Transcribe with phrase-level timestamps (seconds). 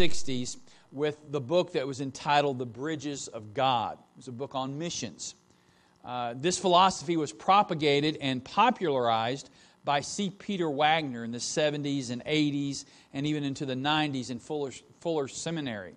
[0.00, 0.56] 60s
[0.92, 3.98] with the book that was entitled The Bridges of God.
[3.98, 5.34] It was a book on missions.
[6.02, 9.50] Uh, this philosophy was propagated and popularized
[9.84, 10.30] by C.
[10.30, 15.28] Peter Wagner in the 70s and 80s and even into the 90s in Fuller, Fuller
[15.28, 15.92] Seminary.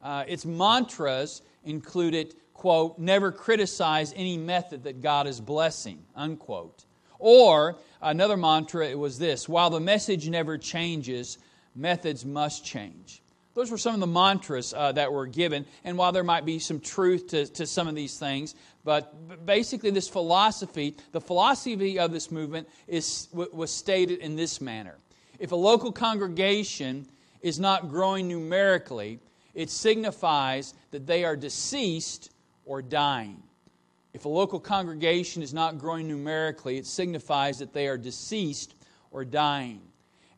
[0.00, 6.84] Uh, its mantras included, quote, never criticize any method that God is blessing, unquote.
[7.18, 11.38] Or another mantra it was this while the message never changes,
[11.74, 13.22] methods must change.
[13.54, 15.64] Those were some of the mantras uh, that were given.
[15.84, 18.54] And while there might be some truth to, to some of these things,
[18.84, 24.96] but basically, this philosophy, the philosophy of this movement, is, was stated in this manner
[25.38, 27.06] If a local congregation
[27.40, 29.20] is not growing numerically,
[29.54, 32.30] it signifies that they are deceased
[32.66, 33.42] or dying.
[34.12, 38.74] If a local congregation is not growing numerically, it signifies that they are deceased
[39.10, 39.80] or dying.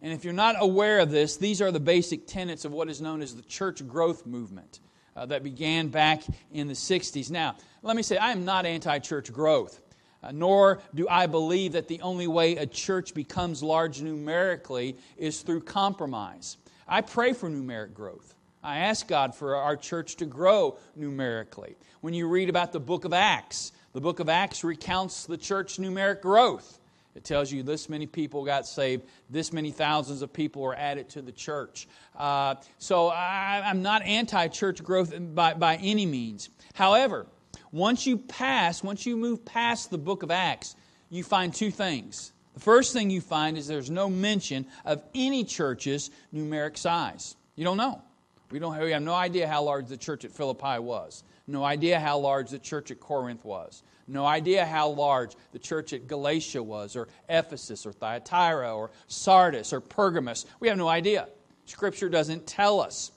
[0.03, 3.01] And if you're not aware of this, these are the basic tenets of what is
[3.01, 4.81] known as the church growth movement
[5.17, 6.23] uh, that began back
[6.53, 7.31] in the 60s.
[7.31, 9.81] Now, let me say, I am not anti church growth,
[10.23, 15.41] uh, nor do I believe that the only way a church becomes large numerically is
[15.41, 16.59] through compromise.
[16.87, 18.35] I pray for numeric growth.
[18.63, 21.77] I ask God for our church to grow numerically.
[22.01, 25.79] When you read about the book of Acts, the book of Acts recounts the church
[25.79, 26.79] numeric growth.
[27.17, 31.09] It tells you this many people got saved, this many thousands of people were added
[31.11, 31.89] to the church.
[32.15, 36.51] Uh, so I, am not anti church growth by, by any means.
[36.75, 37.27] However,
[37.73, 40.77] once you pass, once you move past the book of Acts,
[41.09, 42.33] you find two things.
[42.53, 47.35] The first thing you find is there's no mention of any church's numeric size.
[47.55, 48.03] You don't know.
[48.51, 52.01] We, don't we have no idea how large the church at Philippi was, no idea
[52.01, 56.63] how large the church at Corinth was, no idea how large the church at Galatia
[56.63, 60.47] was, or Ephesus, or Thyatira, or Sardis, or Pergamus.
[60.61, 61.29] We have no idea.
[61.65, 63.11] Scripture doesn't tell us.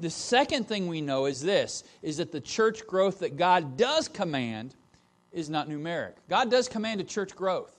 [0.00, 4.08] The second thing we know is this is that the church growth that God does
[4.08, 4.74] command
[5.32, 6.14] is not numeric.
[6.28, 7.78] God does command a church growth,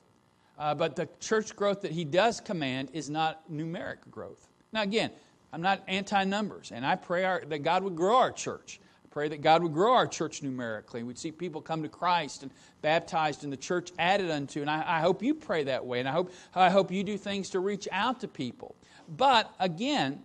[0.58, 4.48] uh, but the church growth that He does command is not numeric growth.
[4.72, 5.12] Now, again,
[5.52, 8.80] I'm not anti numbers, and I pray our, that God would grow our church.
[9.14, 11.04] Pray that God would grow our church numerically.
[11.04, 12.52] We'd see people come to Christ and
[12.82, 14.62] baptized and the church added unto.
[14.62, 16.00] And I, I, hope you pray that way.
[16.00, 18.74] And I hope, I hope you do things to reach out to people.
[19.08, 20.24] But again,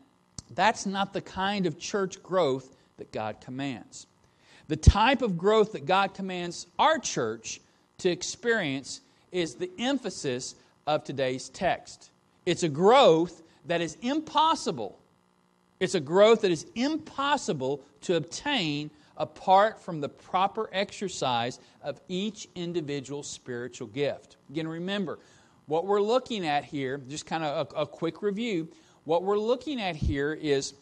[0.54, 4.06] that's not the kind of church growth that God commands.
[4.69, 7.60] The type of growth that God commands our church
[7.99, 10.55] to experience is the emphasis
[10.87, 12.10] of today's text.
[12.47, 14.99] It's a growth that is impossible
[15.81, 22.49] it's a growth that is impossible to obtain apart from the proper exercise of each
[22.55, 24.37] individual spiritual gift.
[24.50, 25.19] Again, remember,
[25.67, 28.69] what we're looking at here, just kind of a, a quick review,
[29.05, 30.75] what we're looking at here is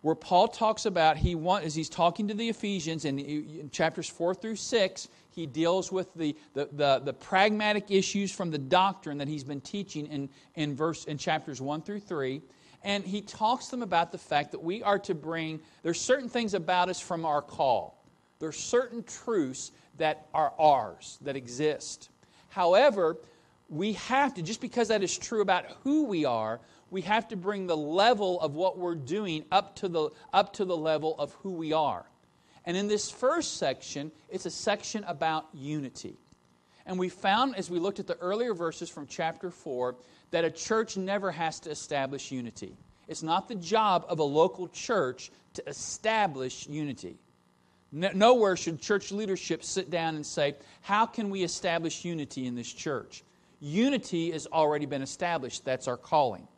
[0.00, 4.08] where Paul talks about, he want, as he's talking to the Ephesians in, in chapters
[4.08, 9.18] 4 through 6, he deals with the, the, the, the, pragmatic issues from the doctrine
[9.18, 12.42] that he's been teaching in, in, verse, in chapters 1 through 3
[12.84, 16.28] and he talks to them about the fact that we are to bring, there's certain
[16.28, 18.04] things about us from our call.
[18.38, 22.10] There's certain truths that are ours, that exist.
[22.48, 23.16] However,
[23.68, 26.60] we have to, just because that is true about who we are,
[26.90, 30.64] we have to bring the level of what we're doing up to the, up to
[30.64, 32.04] the level of who we are.
[32.64, 36.18] And in this first section, it's a section about unity.
[36.84, 39.96] And we found, as we looked at the earlier verses from chapter 4,
[40.32, 42.76] that a church never has to establish unity.
[43.06, 47.18] It's not the job of a local church to establish unity.
[47.92, 52.72] Nowhere should church leadership sit down and say, How can we establish unity in this
[52.72, 53.22] church?
[53.60, 55.64] Unity has already been established.
[55.64, 56.48] That's our calling.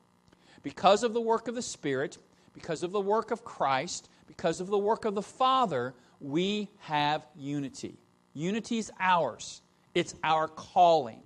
[0.62, 2.18] Because of the work of the Spirit,
[2.54, 7.26] because of the work of Christ, because of the work of the Father, we have
[7.36, 7.98] unity.
[8.32, 9.60] Unity is ours,
[9.94, 11.20] it's our calling.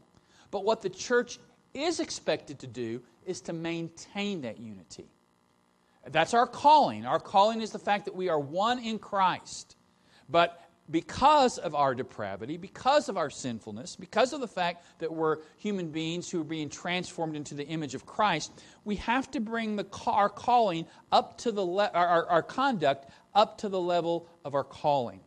[0.50, 1.38] But what the church
[1.78, 5.06] is expected to do is to maintain that unity.
[6.06, 7.04] That's our calling.
[7.04, 9.76] Our calling is the fact that we are one in Christ.
[10.28, 15.38] But because of our depravity, because of our sinfulness, because of the fact that we're
[15.58, 18.52] human beings who are being transformed into the image of Christ,
[18.84, 23.58] we have to bring the, our calling up to the le- our, our conduct up
[23.58, 25.20] to the level of our calling.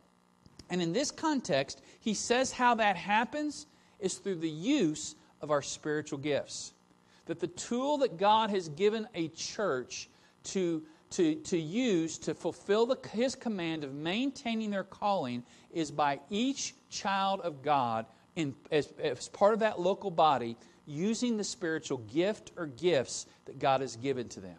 [0.68, 3.66] And in this context, he says how that happens
[4.00, 6.72] is through the use of our spiritual gifts.
[7.26, 10.08] That the tool that God has given a church
[10.44, 15.42] to, to, to use to fulfill the, His command of maintaining their calling
[15.72, 18.06] is by each child of God,
[18.36, 20.56] in, as, as part of that local body,
[20.86, 24.56] using the spiritual gift or gifts that God has given to them.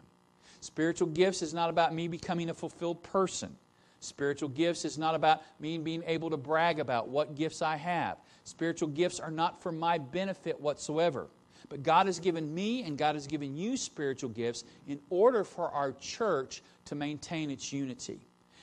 [0.60, 3.54] Spiritual gifts is not about me becoming a fulfilled person.
[4.00, 8.16] Spiritual gifts is not about me being able to brag about what gifts I have.
[8.44, 11.28] Spiritual gifts are not for my benefit whatsoever.
[11.68, 15.70] But God has given me and God has given you spiritual gifts in order for
[15.70, 18.20] our church to maintain its unity.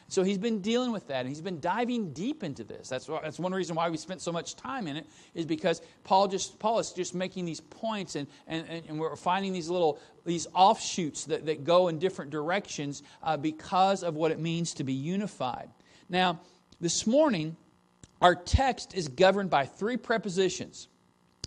[0.07, 2.89] So he's been dealing with that, and he's been diving deep into this.
[2.89, 6.27] That's, that's one reason why we spent so much time in it, is because Paul
[6.27, 10.47] just Paul is just making these points, and, and, and we're finding these little these
[10.53, 14.91] offshoots that, that go in different directions uh, because of what it means to be
[14.91, 15.69] unified.
[16.09, 16.41] Now,
[16.81, 17.55] this morning,
[18.21, 20.87] our text is governed by three prepositions.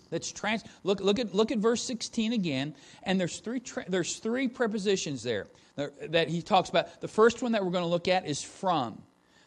[0.09, 0.63] That's trans.
[0.83, 5.23] Look, look at look at verse 16 again, and there's three tra- there's three prepositions
[5.23, 7.01] there that he talks about.
[7.01, 9.01] The first one that we're going to look at is from.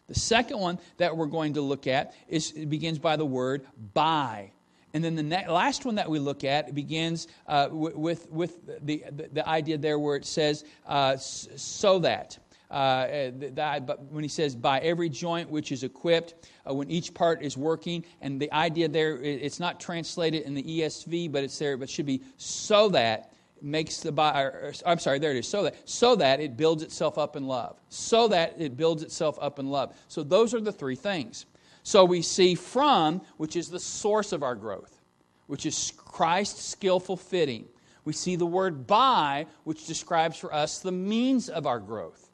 [0.08, 4.50] The second one that we're going to look at is begins by the word by.
[4.94, 9.04] And then the ne- last one that we look at begins uh, with, with the,
[9.12, 12.38] the, the, idea there where it says, uh, so that.
[12.70, 17.42] Uh, the, when he says, by every joint which is equipped, uh, when each part
[17.42, 21.76] is working, and the idea there, it's not translated in the ESV, but it's there,
[21.76, 23.32] but should be so that
[23.62, 24.50] makes the body,
[24.84, 27.80] I'm sorry, there it is, so that, so that it builds itself up in love.
[27.88, 29.96] So that it builds itself up in love.
[30.08, 31.46] So those are the three things.
[31.82, 35.00] So we see from, which is the source of our growth,
[35.46, 37.66] which is Christ's skillful fitting.
[38.04, 42.27] We see the word by, which describes for us the means of our growth,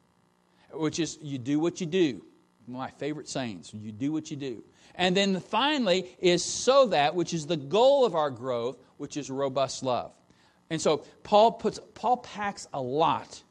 [0.76, 2.22] which is you do what you do.
[2.66, 4.64] My favorite sayings, you do what you do.
[4.94, 9.28] And then finally is so that, which is the goal of our growth, which is
[9.28, 10.12] robust love.
[10.70, 13.42] And so Paul puts Paul packs a lot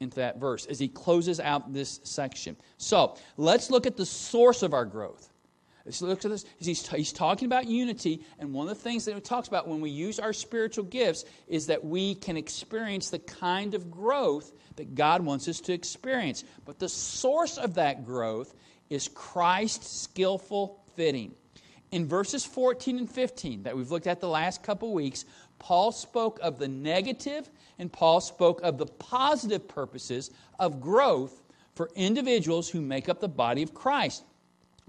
[0.00, 2.56] into that verse as he closes out this section.
[2.78, 5.30] So let's look at the source of our growth.
[5.86, 6.46] At this.
[6.58, 9.82] He's, he's talking about unity, and one of the things that he talks about when
[9.82, 14.94] we use our spiritual gifts is that we can experience the kind of growth that
[14.94, 16.42] God wants us to experience.
[16.64, 18.54] But the source of that growth
[18.88, 21.34] is Christ's skillful fitting.
[21.90, 25.26] In verses 14 and 15 that we've looked at the last couple weeks,
[25.58, 27.48] Paul spoke of the negative
[27.78, 31.42] and Paul spoke of the positive purposes of growth
[31.74, 34.24] for individuals who make up the body of Christ.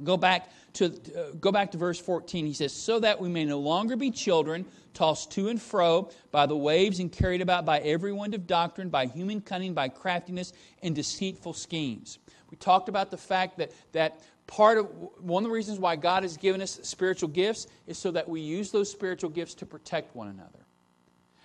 [0.03, 2.45] Go back to uh, go back to verse 14.
[2.45, 6.45] He says, "So that we may no longer be children, tossed to and fro by
[6.45, 10.51] the waves and carried about by every wind of doctrine, by human cunning, by craftiness
[10.83, 12.19] and deceitful schemes."
[12.49, 14.87] We talked about the fact that that part of
[15.19, 18.41] one of the reasons why God has given us spiritual gifts is so that we
[18.41, 20.59] use those spiritual gifts to protect one another.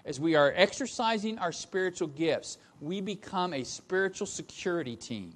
[0.05, 5.35] As we are exercising our spiritual gifts, we become a spiritual security team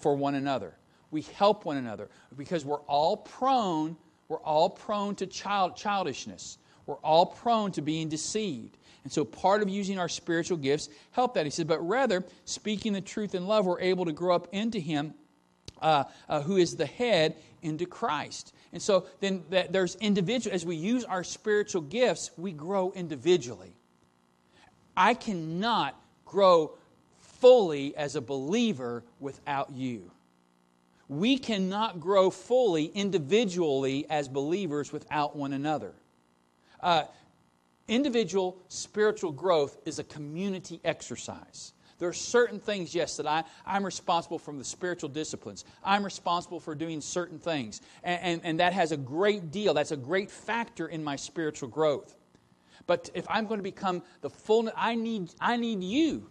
[0.00, 0.74] for one another.
[1.14, 3.96] We help one another because we're all prone,
[4.26, 6.58] we're all prone to child, childishness.
[6.86, 8.76] We're all prone to being deceived.
[9.04, 11.46] And so part of using our spiritual gifts help that.
[11.46, 14.80] He says, but rather, speaking the truth in love, we're able to grow up into
[14.80, 15.14] him
[15.80, 18.52] uh, uh, who is the head into Christ.
[18.72, 23.76] And so then that there's individual as we use our spiritual gifts, we grow individually.
[24.96, 25.94] I cannot
[26.24, 26.76] grow
[27.20, 30.10] fully as a believer without you.
[31.08, 35.92] We cannot grow fully individually as believers without one another.
[36.80, 37.04] Uh,
[37.88, 41.72] individual spiritual growth is a community exercise.
[41.98, 45.64] There are certain things, yes, that I, I'm responsible from the spiritual disciplines.
[45.84, 47.80] I'm responsible for doing certain things.
[48.02, 51.68] And, and, and that has a great deal, that's a great factor in my spiritual
[51.68, 52.16] growth.
[52.86, 56.28] But if I'm going to become the fullness, I need, I need you.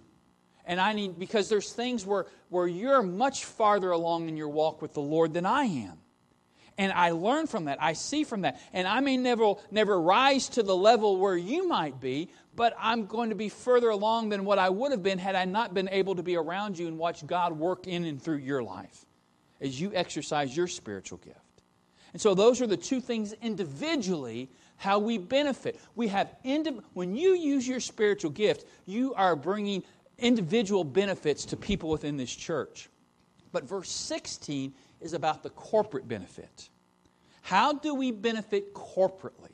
[0.66, 4.82] And I need, because there's things where, where you're much farther along in your walk
[4.82, 5.98] with the Lord than I am.
[6.78, 7.82] And I learn from that.
[7.82, 8.60] I see from that.
[8.72, 13.06] And I may never, never rise to the level where you might be, but I'm
[13.06, 15.90] going to be further along than what I would have been had I not been
[15.90, 19.06] able to be around you and watch God work in and through your life
[19.62, 21.40] as you exercise your spiritual gift.
[22.14, 25.80] And so those are the two things individually how we benefit.
[25.96, 29.84] We have indi- when you use your spiritual gift, you are bringing
[30.18, 32.90] individual benefits to people within this church.
[33.52, 36.70] But verse 16 is about the corporate benefit.
[37.42, 39.52] How do we benefit corporately?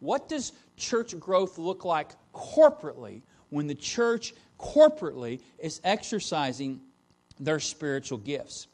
[0.00, 6.80] What does church growth look like corporately when the church corporately is exercising
[7.38, 8.66] their spiritual gifts?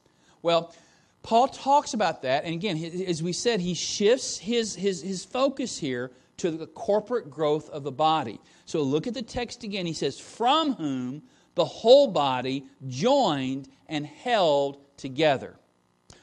[0.42, 0.74] Well,
[1.22, 2.76] Paul talks about that, and again,
[3.06, 7.82] as we said, he shifts his, his, his focus here to the corporate growth of
[7.82, 8.40] the body.
[8.64, 9.86] So look at the text again.
[9.86, 11.22] He says, From whom
[11.54, 15.56] the whole body joined and held together.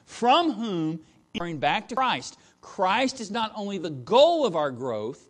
[0.05, 0.99] From whom,
[1.33, 5.29] referring back to Christ, Christ is not only the goal of our growth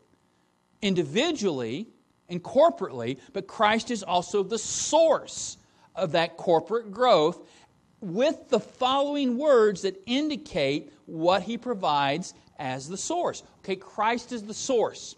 [0.81, 1.87] individually
[2.29, 5.57] and corporately, but Christ is also the source
[5.95, 7.47] of that corporate growth
[7.99, 13.43] with the following words that indicate what he provides as the source.
[13.59, 15.15] Okay, Christ is the source.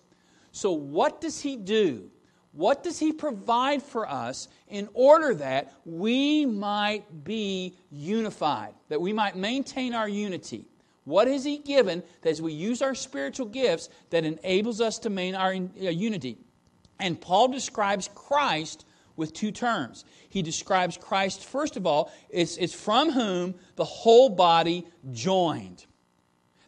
[0.51, 2.09] So, what does he do?
[2.53, 9.12] What does he provide for us in order that we might be unified, that we
[9.12, 10.67] might maintain our unity?
[11.03, 15.09] What has he given that as we use our spiritual gifts that enables us to
[15.09, 16.38] maintain our uh, unity?
[17.00, 18.85] And Paul describes Christ
[19.15, 20.05] with two terms.
[20.29, 25.85] He describes Christ, first of all, it's, it's from whom the whole body joined.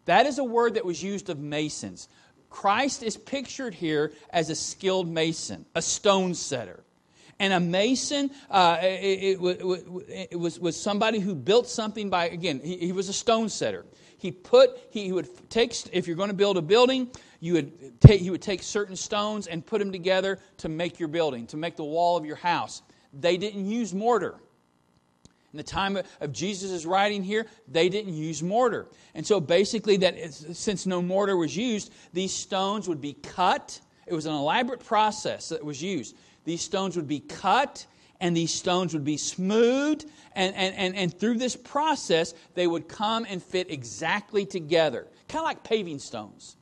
[0.06, 2.08] That is a word that was used of masons.
[2.50, 6.84] Christ is pictured here as a skilled mason, a stone setter.
[7.38, 12.62] And a mason uh, it, it, it, was, was somebody who built something by, again,
[12.64, 13.86] he, he was a stone setter.
[14.18, 17.10] He put, he would take, if you're going to build a building,
[17.42, 21.10] you would take, he would take certain stones and put them together to make your
[21.10, 22.82] building, to make the wall of your house.
[23.14, 24.36] They didn't use mortar.
[25.56, 28.88] In the time of Jesus' writing here, they didn't use mortar.
[29.14, 33.80] And so basically, that since no mortar was used, these stones would be cut.
[34.06, 36.18] It was an elaborate process that was used.
[36.44, 37.86] These stones would be cut
[38.20, 42.90] and these stones would be smoothed, and, and, and, and through this process, they would
[42.90, 45.08] come and fit exactly together.
[45.30, 46.58] Kind of like paving stones.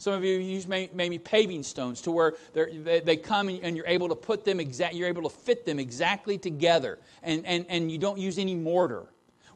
[0.00, 4.14] Some of you use maybe paving stones to where they, come and you're able to
[4.14, 8.18] put them exact, you're able to fit them exactly together, and, and, and you don't
[8.18, 9.06] use any mortar.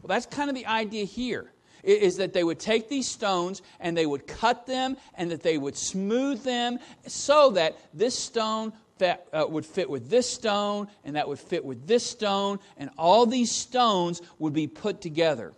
[0.02, 1.52] Well, that's kind of the idea here
[1.84, 5.58] is that they would take these stones and they would cut them and that they
[5.58, 11.16] would smooth them so that this stone that uh, would fit with this stone, and
[11.16, 15.52] that would fit with this stone, and all these stones would be put together.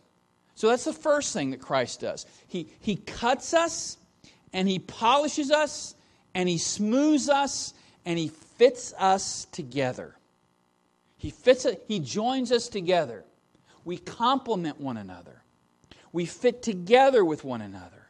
[0.54, 2.26] So that's the first thing that Christ does.
[2.46, 3.98] He, he cuts us,
[4.54, 5.94] and He polishes us,
[6.34, 7.74] and He smooths us,
[8.06, 10.16] and He fits us together.
[11.18, 13.24] He fits it, He joins us together.
[13.84, 15.42] We complement one another.
[16.12, 18.06] We fit together with one another.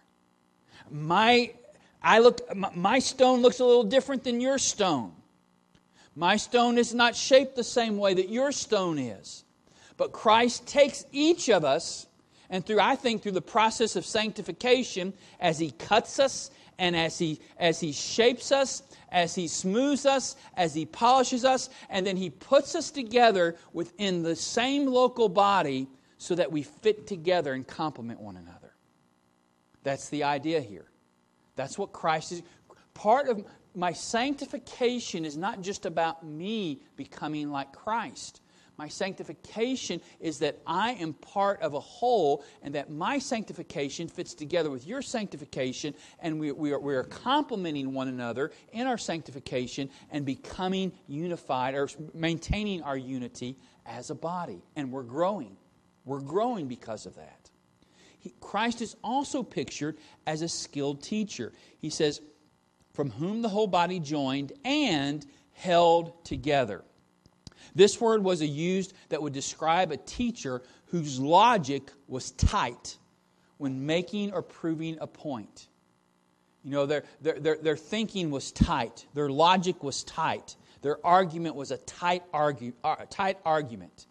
[0.90, 1.54] My
[2.02, 5.12] I look my stone looks a little different than your stone.
[6.14, 9.44] My stone is not shaped the same way that your stone is.
[9.96, 12.06] But Christ takes each of us,
[12.50, 17.18] and through, I think, through the process of sanctification, as He cuts us and as
[17.18, 22.16] He, as he shapes us, as He smooths us, as He polishes us, and then
[22.16, 27.66] He puts us together within the same local body so that we fit together and
[27.66, 28.74] complement one another.
[29.82, 30.86] That's the idea here.
[31.56, 32.42] That's what Christ is.
[32.94, 38.40] Part of my sanctification is not just about me becoming like Christ.
[38.76, 44.34] My sanctification is that I am part of a whole, and that my sanctification fits
[44.34, 48.98] together with your sanctification, and we, we, are, we are complementing one another in our
[48.98, 54.62] sanctification and becoming unified or maintaining our unity as a body.
[54.74, 55.56] And we're growing.
[56.04, 57.50] We're growing because of that.
[58.18, 61.52] He, Christ is also pictured as a skilled teacher.
[61.78, 62.20] He says,
[62.92, 66.82] from whom the whole body joined and held together.
[67.74, 72.98] This word was used that would describe a teacher whose logic was tight
[73.58, 75.68] when making or proving a point.
[76.62, 81.56] You know, their, their, their, their thinking was tight, their logic was tight, their argument
[81.56, 84.06] was a tight, argue, uh, tight argument.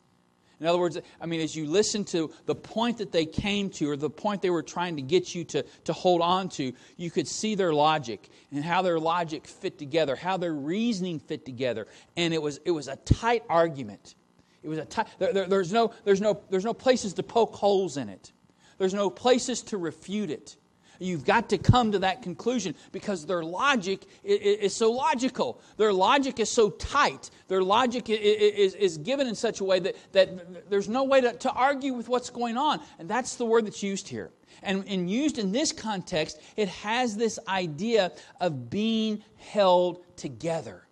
[0.60, 3.90] In other words, I mean, as you listen to the point that they came to
[3.90, 7.12] or the point they were trying to get you to, to hold on to, you
[7.12, 11.88] could see their logic and how their logic fit together, how their reasoning fit together.
[12.16, 14.16] And it was, it was a tight argument.
[14.64, 17.56] It was a tight, there, there, there's, no, there's, no, there's no places to poke
[17.56, 18.32] holes in it,
[18.78, 20.56] there's no places to refute it.
[21.04, 25.60] You've got to come to that conclusion because their logic is so logical.
[25.76, 27.30] Their logic is so tight.
[27.50, 31.94] Their logic is given in such a way that, that there's no way to, argue
[31.94, 32.80] with what's going on.
[33.00, 34.32] And that's the word that's used here.
[34.62, 40.88] And, and used in this context, it has this idea of being held together.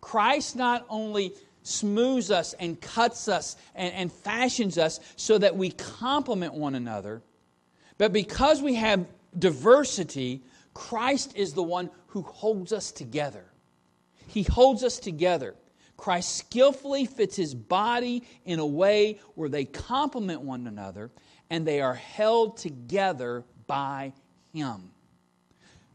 [0.00, 5.70] Christ not only smooths us and cuts us and, and fashions us so that we
[5.70, 7.22] complement one another,
[7.98, 9.06] but because we have
[9.38, 10.42] diversity,
[10.74, 13.44] Christ is the one who holds us together.
[14.26, 15.54] He holds us together.
[15.96, 21.10] Christ skillfully fits his body in a way where they complement one another
[21.50, 24.12] and they are held together by
[24.52, 24.90] him.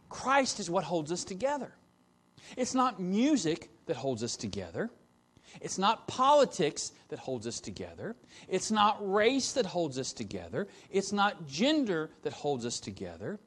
[0.10, 1.74] Christ is what holds us together.
[2.56, 4.90] It's not music that holds us together.
[5.62, 8.16] It's not politics that holds us together.
[8.48, 10.68] It's not race that holds us together.
[10.92, 13.40] It's not gender that holds us together.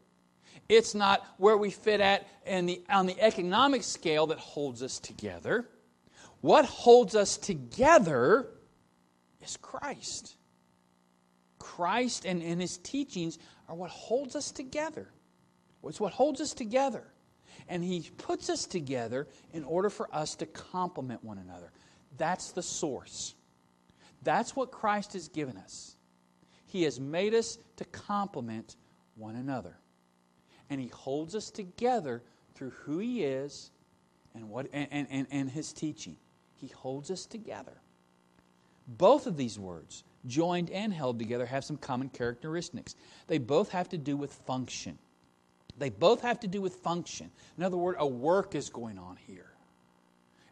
[0.69, 5.69] It's not where we fit at the, on the economic scale that holds us together.
[6.41, 8.49] What holds us together
[9.43, 10.37] is Christ.
[11.59, 13.39] Christ and, and his teachings
[13.69, 15.09] are what holds us together.
[15.85, 17.05] It's what holds us together.
[17.69, 21.73] And he puts us together in order for us to complement one another.
[22.17, 23.35] That's the source.
[24.23, 25.97] That's what Christ has given us.
[26.67, 28.77] He has made us to complement
[29.17, 29.77] one another.
[30.69, 32.23] And he holds us together
[32.55, 33.71] through who he is
[34.35, 36.17] and, what, and, and, and his teaching.
[36.55, 37.81] He holds us together.
[38.87, 42.97] Both of these words, joined and held together, have some common characteristics.
[43.27, 44.99] They both have to do with function.
[45.79, 47.31] They both have to do with function.
[47.57, 49.51] In other words, a work is going on here.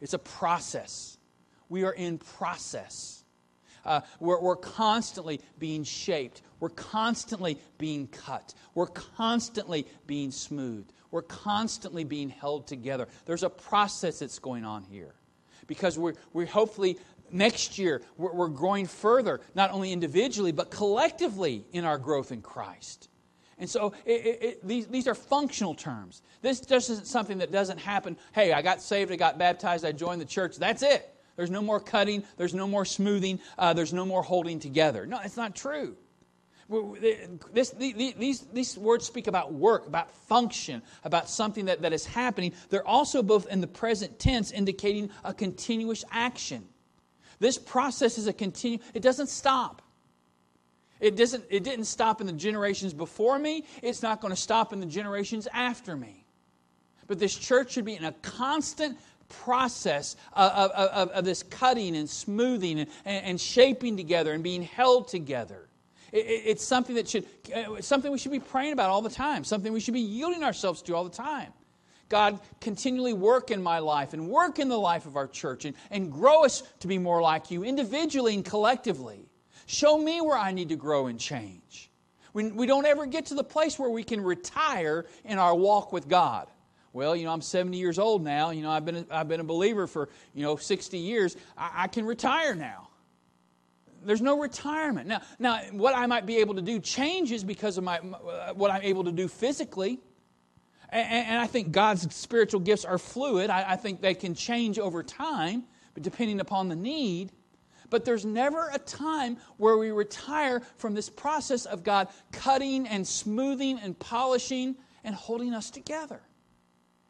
[0.00, 1.17] It's a process.
[1.68, 3.24] We are in process.
[3.84, 6.42] Uh, we're, we're constantly being shaped.
[6.60, 8.54] We're constantly being cut.
[8.74, 10.92] We're constantly being smoothed.
[11.10, 13.08] We're constantly being held together.
[13.24, 15.14] There's a process that's going on here
[15.66, 16.98] because we're, we're hopefully
[17.30, 22.42] next year we're, we're growing further, not only individually, but collectively in our growth in
[22.42, 23.08] Christ.
[23.58, 26.22] And so it, it, it, these, these are functional terms.
[26.42, 28.16] This just isn't something that doesn't happen.
[28.32, 30.56] Hey, I got saved, I got baptized, I joined the church.
[30.56, 31.14] That's it.
[31.38, 35.06] There's no more cutting, there's no more smoothing, uh, there's no more holding together.
[35.06, 35.96] No, it's not true.
[37.52, 42.54] This, these, these words speak about work, about function, about something that, that is happening.
[42.70, 46.64] They're also both in the present tense, indicating a continuous action.
[47.38, 49.80] This process is a continue, it doesn't stop.
[50.98, 54.72] It, doesn't, it didn't stop in the generations before me, it's not going to stop
[54.72, 56.24] in the generations after me.
[57.06, 62.08] But this church should be in a constant process of, of, of, this cutting and
[62.08, 65.68] smoothing and, and, shaping together and being held together.
[66.12, 69.72] It's something that should, uh, something we should be praying about all the time, something
[69.72, 71.52] we should be yielding ourselves to all the time.
[72.08, 75.76] God, continually work in my life and work in the life of our church and,
[75.90, 79.28] and grow us to be more like you individually and collectively.
[79.66, 81.90] Show me where I need to grow and change.
[82.32, 85.92] We, we don't ever get to the place where we can retire in our walk
[85.92, 86.48] with God.
[86.98, 88.50] Well, you know, I'm 70 years old now.
[88.50, 91.36] You know, I've been a, I've been a believer for, you know, 60 years.
[91.56, 92.88] I, I can retire now.
[94.04, 95.06] There's no retirement.
[95.06, 98.72] Now, now, what I might be able to do changes because of my, uh, what
[98.72, 100.00] I'm able to do physically.
[100.88, 103.48] And, and I think God's spiritual gifts are fluid.
[103.48, 105.62] I, I think they can change over time,
[105.94, 107.30] but depending upon the need.
[107.90, 113.06] But there's never a time where we retire from this process of God cutting and
[113.06, 116.22] smoothing and polishing and holding us together.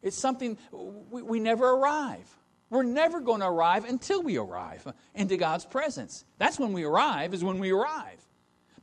[0.01, 2.27] It's something we, we never arrive.
[2.69, 4.85] We're never going to arrive until we arrive
[5.15, 6.23] into God's presence.
[6.37, 8.19] That's when we arrive, is when we arrive.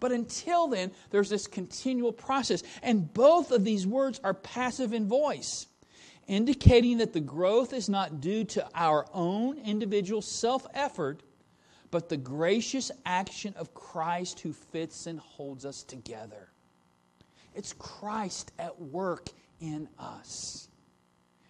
[0.01, 2.63] But until then, there's this continual process.
[2.83, 5.67] And both of these words are passive in voice,
[6.27, 11.23] indicating that the growth is not due to our own individual self effort,
[11.91, 16.51] but the gracious action of Christ who fits and holds us together.
[17.55, 19.29] It's Christ at work
[19.61, 20.69] in us.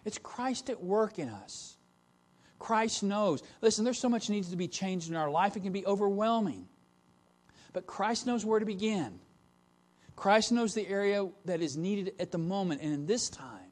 [0.07, 1.75] It's Christ at work in us.
[2.59, 3.43] Christ knows.
[3.61, 6.65] Listen, there's so much needs to be changed in our life, it can be overwhelming.
[7.73, 9.19] But Christ knows where to begin.
[10.15, 13.69] Christ knows the area that is needed at the moment and in this time.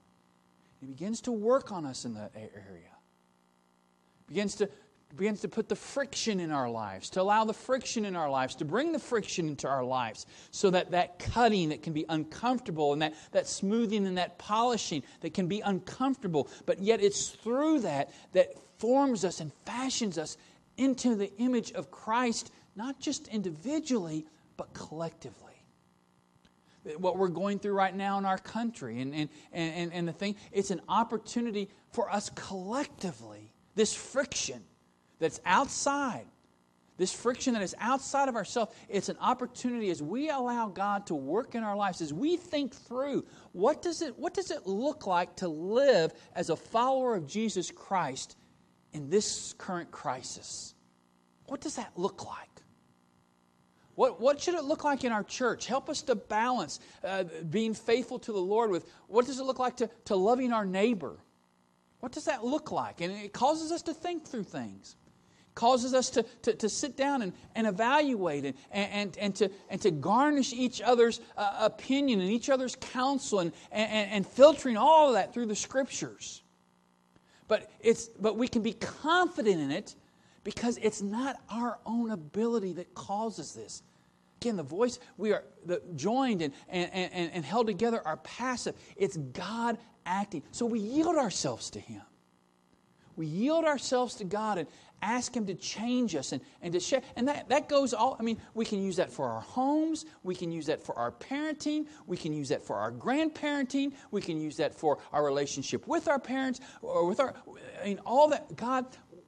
[0.82, 2.92] He begins to work on us in that area.
[4.28, 4.70] Begins to
[5.16, 8.56] begins to put the friction in our lives, to allow the friction in our lives,
[8.56, 12.94] to bring the friction into our lives, so that that cutting that can be uncomfortable
[12.94, 17.80] and that, that smoothing and that polishing that can be uncomfortable, but yet it's through
[17.80, 20.38] that that forms us and fashions us
[20.78, 24.26] into the image of Christ, not just individually,
[24.58, 25.54] but collectively.
[26.98, 30.36] What we're going through right now in our country and, and, and, and the thing,
[30.52, 34.62] it's an opportunity for us collectively, this friction
[35.20, 36.26] that's outside,
[36.98, 41.16] this friction that is outside of ourselves, it's an opportunity as we allow God to
[41.16, 45.06] work in our lives, as we think through what does it, what does it look
[45.06, 48.38] like to live as a follower of Jesus Christ
[48.94, 50.74] in this current crisis?
[51.48, 52.56] What does that look like?
[53.96, 55.68] What, what should it look like in our church?
[55.68, 59.60] Help us to balance uh, being faithful to the Lord with what does it look
[59.60, 61.18] like to, to loving our neighbor?
[62.02, 63.02] What does that look like?
[63.02, 64.96] And it causes us to think through things.
[65.56, 69.82] Causes us to, to, to sit down and, and evaluate and, and, and, to, and
[69.82, 75.08] to garnish each other's uh, opinion and each other's counsel and, and, and filtering all
[75.08, 76.44] of that through the scriptures.
[77.48, 79.96] But, it's, but we can be confident in it
[80.44, 83.82] because it's not our own ability that causes this.
[84.42, 88.76] Again, the voice, we are the, joined and, and, and, and held together are passive.
[88.96, 90.44] It's God acting.
[90.52, 92.02] So we yield ourselves to Him.
[93.16, 94.68] We yield ourselves to God and
[95.02, 97.02] ask Him to change us and, and to share.
[97.16, 100.06] And that, that goes all, I mean, we can use that for our homes.
[100.24, 101.88] We can use that for our parenting.
[102.08, 103.94] We can use that for our grandparenting.
[104.12, 107.34] We can use that for our relationship with our parents or with our,
[107.82, 108.56] I mean, all that.
[108.56, 108.86] God,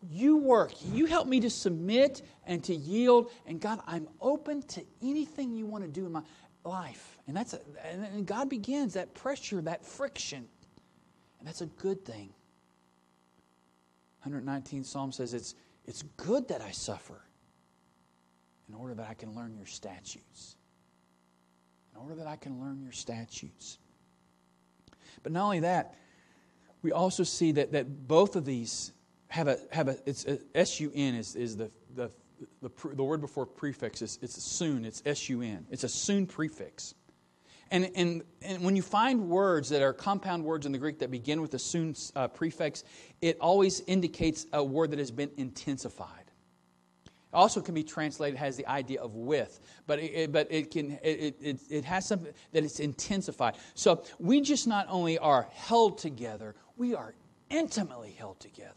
[0.10, 0.74] you work.
[0.94, 3.32] You help me to submit and to yield.
[3.46, 6.22] And God, I'm open to anything you want to do in my
[6.64, 7.18] life.
[7.28, 10.48] And that's a, and God begins that pressure, that friction.
[11.40, 12.34] And that's a good thing.
[14.28, 17.22] 119 Psalm says it's, it's good that I suffer
[18.68, 20.58] in order that I can learn your statutes.
[21.94, 23.80] In order that I can learn your statutes.
[25.24, 25.96] But not only that,
[26.82, 28.92] we also see that, that both of these
[29.30, 32.12] have a have a it's uh, a, S-U-N is, is the, the
[32.62, 36.94] the, the word before prefix is it's soon it's S-U-N it's a soon prefix
[37.72, 41.12] and, and, and when you find words that are compound words in the Greek that
[41.12, 42.84] begin with a soon uh, prefix,
[43.22, 46.26] it always indicates a word that has been intensified.
[47.06, 50.98] It also can be translated has the idea of with, but it, but it can
[51.04, 53.56] it, it, it has something that it's intensified.
[53.74, 57.14] So we just not only are held together, we are
[57.50, 58.74] intimately held together.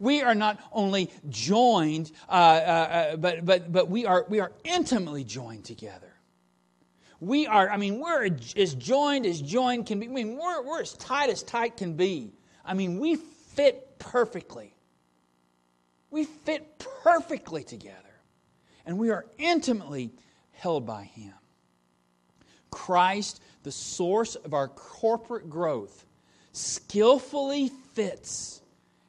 [0.00, 4.52] We are not only joined, uh, uh, uh but, but, but we, are, we are
[4.64, 6.12] intimately joined together.
[7.20, 10.06] We are, I mean, we're as joined as joined can be.
[10.06, 12.32] I mean, we're, we're as tight as tight can be.
[12.64, 14.74] I mean, we fit perfectly.
[16.10, 17.96] We fit perfectly together.
[18.86, 20.12] And we are intimately
[20.52, 21.34] held by Him.
[22.70, 26.04] Christ, the source of our corporate growth,
[26.52, 28.62] skillfully fits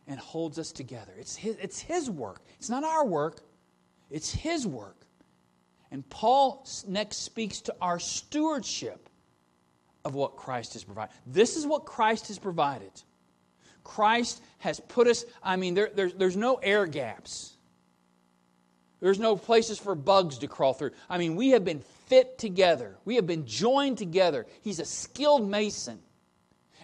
[0.08, 1.14] and holds us together.
[1.18, 2.42] It's his, it's his work.
[2.58, 3.42] It's not our work,
[4.10, 4.99] it's His work.
[5.92, 9.10] And Paul next speaks to our stewardship
[10.06, 11.14] of what Christ has provided.
[11.26, 12.92] This is what Christ has provided.
[13.84, 17.56] Christ has put us, I mean, there, there's, there's no air gaps.
[19.00, 20.92] There's no places for bugs to crawl through.
[21.10, 22.98] I mean, we have been fit together.
[23.06, 24.46] We have been joined together.
[24.62, 26.00] He's a skilled mason.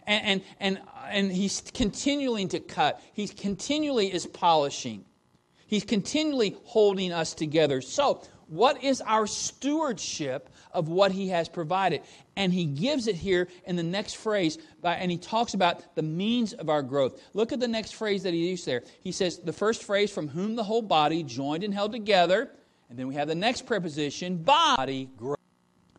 [0.08, 3.02] And, and, and, and he's continuing to cut.
[3.13, 5.04] He continually is polishing.
[5.68, 7.82] He's continually holding us together.
[7.82, 12.02] So what is our stewardship of what he has provided?
[12.36, 16.04] And he gives it here in the next phrase, by, and he talks about the
[16.04, 17.22] means of our growth.
[17.34, 18.84] Look at the next phrase that he used there.
[19.02, 22.52] He says, the first phrase, from whom the whole body, joined and held together.
[22.90, 25.10] And then we have the next preposition, body.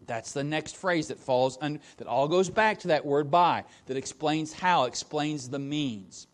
[0.06, 3.64] That's the next phrase that falls under, that all goes back to that word by,
[3.86, 6.28] that explains how, explains the means.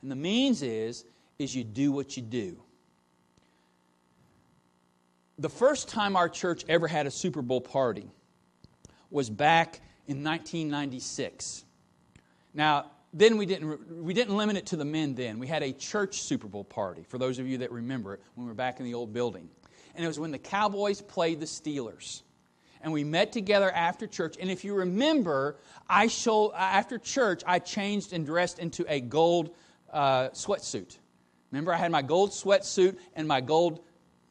[0.00, 1.04] And the means is,
[1.38, 2.62] is you do what you do
[5.42, 8.08] the first time our church ever had a Super Bowl party
[9.10, 11.64] was back in 1996.
[12.54, 15.40] Now, then we didn't, we didn't limit it to the men then.
[15.40, 18.46] We had a church Super Bowl party, for those of you that remember it, when
[18.46, 19.48] we were back in the old building.
[19.96, 22.22] And it was when the Cowboys played the Steelers.
[22.80, 24.36] And we met together after church.
[24.40, 25.56] And if you remember,
[25.88, 29.54] I showed, after church, I changed and dressed into a gold
[29.92, 30.98] uh, sweatsuit.
[31.50, 33.80] Remember, I had my gold sweatsuit and my gold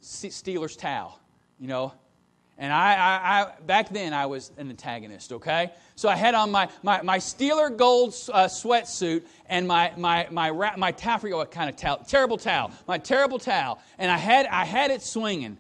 [0.02, 1.20] Steelers towel,
[1.60, 1.94] you know.
[2.58, 5.72] And I, I, I, back then I was an antagonist, okay?
[5.96, 10.52] So I had on my, my, my Steeler gold uh, sweatsuit and my, my, my,
[10.52, 13.82] my, my towel, what kind of towel, terrible towel, my terrible towel.
[13.98, 15.58] And I had, I had it swinging.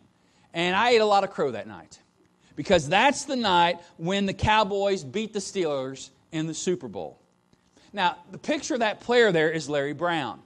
[0.53, 1.97] And I ate a lot of crow that night.
[2.55, 7.19] Because that's the night when the Cowboys beat the Steelers in the Super Bowl.
[7.93, 10.41] Now, the picture of that player there is Larry Brown.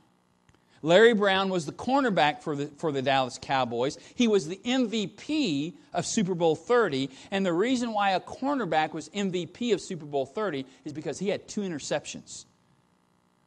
[0.85, 3.97] Larry Brown was the cornerback for the, for the Dallas Cowboys.
[4.13, 7.09] He was the MVP of Super Bowl 30.
[7.31, 11.27] And the reason why a cornerback was MVP of Super Bowl 30 is because he
[11.27, 12.45] had two interceptions.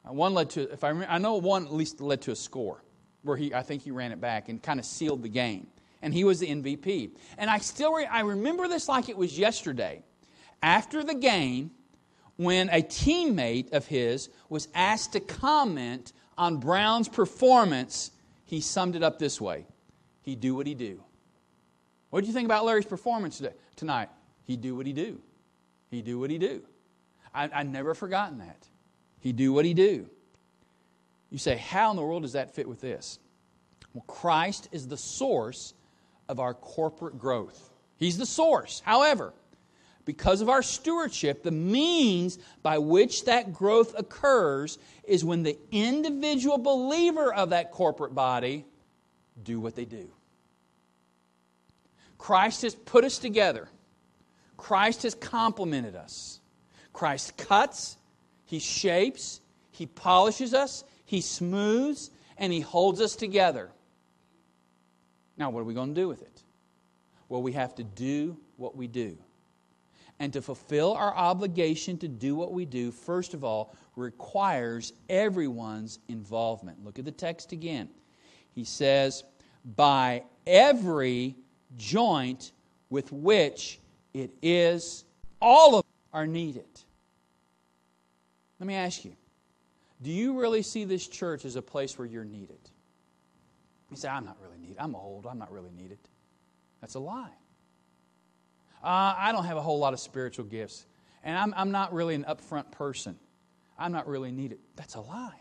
[0.03, 2.83] One led to, if I, remember, I know one at least led to a score
[3.23, 5.69] where he, I think he ran it back and kind of sealed the game.
[6.03, 7.13] And he was the MVP.
[7.37, 10.03] And I still, re, I remember this like it was yesterday.
[10.61, 11.71] After the game,
[12.35, 18.13] when a teammate of his was asked to comment on Brown's performance,
[18.47, 19.67] he summed it up this way
[20.23, 21.03] He do what he do.
[22.11, 24.09] What do you think about Larry's performance today, tonight?
[24.45, 25.21] He do what he do.
[25.91, 26.63] He do what he do.
[27.35, 28.67] I, I never forgotten that.
[29.21, 30.09] He do what he do.
[31.31, 33.19] You say, how in the world does that fit with this?
[33.93, 35.75] Well, Christ is the source
[36.29, 37.71] of our corporate growth.
[37.99, 38.81] He's the source.
[38.85, 39.35] However,
[40.09, 46.57] because of our stewardship, the means by which that growth occurs is when the individual
[46.57, 48.65] believer of that corporate body
[49.45, 50.11] do what they do.
[52.17, 53.69] Christ has put us together.
[54.57, 56.41] Christ has complemented us.
[56.95, 57.99] Christ cuts,
[58.47, 59.43] He shapes,
[59.73, 63.71] He polishes us, He smooths, and He holds us together.
[65.37, 66.43] Now, what are we going to do with it?
[67.29, 69.19] Well, we have to do what we do.
[70.21, 76.01] And to fulfill our obligation to do what we do, first of all, requires everyone's
[76.09, 76.85] involvement.
[76.85, 77.89] Look at the text again.
[78.53, 79.23] He says,
[79.77, 81.37] by every
[81.77, 82.51] joint
[82.91, 83.79] with which
[84.13, 85.05] it is,
[85.41, 86.67] all of are needed.
[88.59, 89.15] Let me ask you
[90.01, 92.59] do you really see this church as a place where you're needed?
[93.91, 94.77] You say, I'm not really needed.
[94.79, 95.27] I'm old.
[95.27, 95.99] I'm not really needed.
[96.81, 97.33] That's a lie.
[98.83, 100.87] Uh, I don't have a whole lot of spiritual gifts,
[101.25, 103.19] and I'm, I'm not really an upfront person.
[103.79, 104.59] I'm not really needed.
[104.77, 105.41] That's a lie.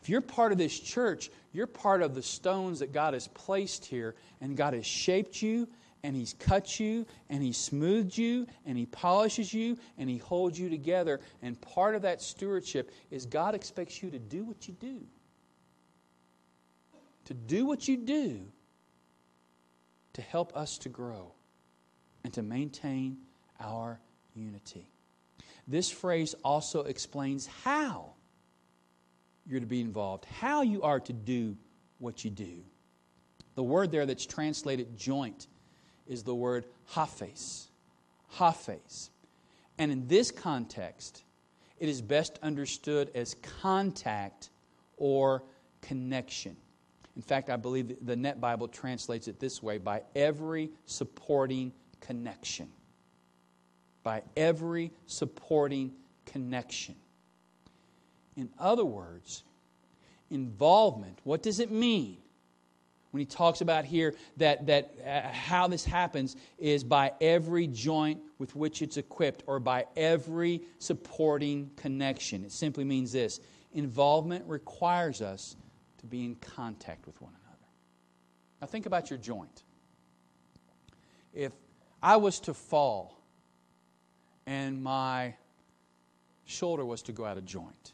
[0.00, 3.84] If you're part of this church, you're part of the stones that God has placed
[3.84, 5.68] here, and God has shaped you,
[6.02, 10.58] and He's cut you, and He smoothed you, and He polishes you, and He holds
[10.58, 11.20] you together.
[11.40, 15.02] And part of that stewardship is God expects you to do what you do.
[17.26, 18.40] To do what you do
[20.14, 21.32] to help us to grow
[22.24, 23.18] and to maintain
[23.60, 24.00] our
[24.34, 24.88] unity.
[25.66, 28.14] This phrase also explains how
[29.46, 31.56] you're to be involved, how you are to do
[31.98, 32.62] what you do.
[33.54, 35.46] The word there that's translated joint
[36.06, 37.68] is the word haphes.
[38.30, 39.10] Haphes.
[39.78, 41.22] And in this context,
[41.78, 44.50] it is best understood as contact
[44.96, 45.42] or
[45.80, 46.56] connection.
[47.16, 51.72] In fact, I believe the Net Bible translates it this way by every supporting
[52.02, 52.68] connection.
[54.02, 55.92] By every supporting
[56.26, 56.96] connection.
[58.36, 59.44] In other words,
[60.30, 62.18] involvement, what does it mean?
[63.12, 68.20] When he talks about here that, that uh, how this happens is by every joint
[68.38, 72.42] with which it's equipped or by every supporting connection.
[72.42, 73.40] It simply means this
[73.74, 75.56] involvement requires us
[75.98, 77.66] to be in contact with one another.
[78.62, 79.62] Now, think about your joint.
[81.34, 81.52] If
[82.02, 83.20] I was to fall
[84.46, 85.34] and my
[86.44, 87.92] shoulder was to go out of joint,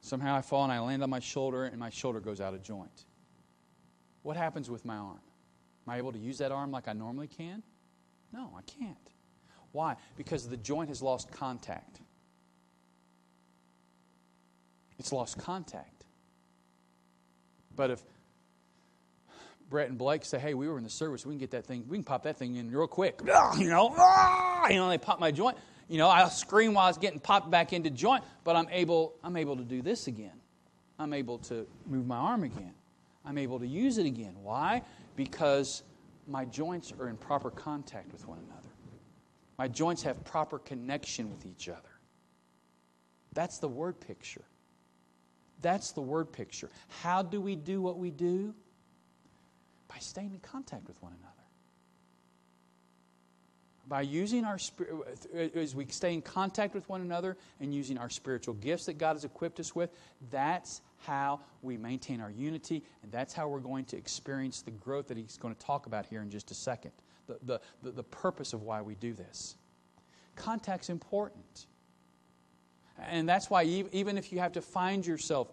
[0.00, 2.62] Somehow I fall and I land on my shoulder and my shoulder goes out of
[2.62, 3.04] joint.
[4.22, 5.20] What happens with my arm?
[5.86, 7.62] Am I able to use that arm like I normally can?
[8.32, 8.96] No, I can't.
[9.72, 9.96] Why?
[10.16, 12.00] Because the joint has lost contact.
[14.98, 16.04] It's lost contact.
[17.76, 18.02] But if
[19.70, 21.24] Brett and Blake say, "Hey, we were in the service.
[21.24, 21.84] We can get that thing.
[21.88, 23.20] We can pop that thing in real quick."
[23.58, 24.68] You know, ah!
[24.68, 25.56] you know, they pop my joint.
[25.88, 29.14] You know, I'll scream while I was getting popped back into joint, but I'm able,
[29.24, 30.40] I'm able to do this again.
[30.98, 32.74] I'm able to move my arm again.
[33.24, 34.34] I'm able to use it again.
[34.42, 34.82] Why?
[35.16, 35.82] Because
[36.28, 38.68] my joints are in proper contact with one another.
[39.58, 41.90] My joints have proper connection with each other.
[43.32, 44.44] That's the word picture.
[45.60, 46.70] That's the word picture.
[47.02, 48.54] How do we do what we do?
[49.90, 51.40] By staying in contact with one another
[53.90, 54.56] by using our
[55.56, 59.14] as we stay in contact with one another and using our spiritual gifts that God
[59.14, 59.90] has equipped us with,
[60.30, 65.08] that's how we maintain our unity, and that's how we're going to experience the growth
[65.08, 66.92] that He's going to talk about here in just a second.
[67.26, 69.56] The, the, the, purpose of why we do this.
[70.36, 71.66] Contact's important.
[72.98, 75.48] And that's why, even if you have to find yourself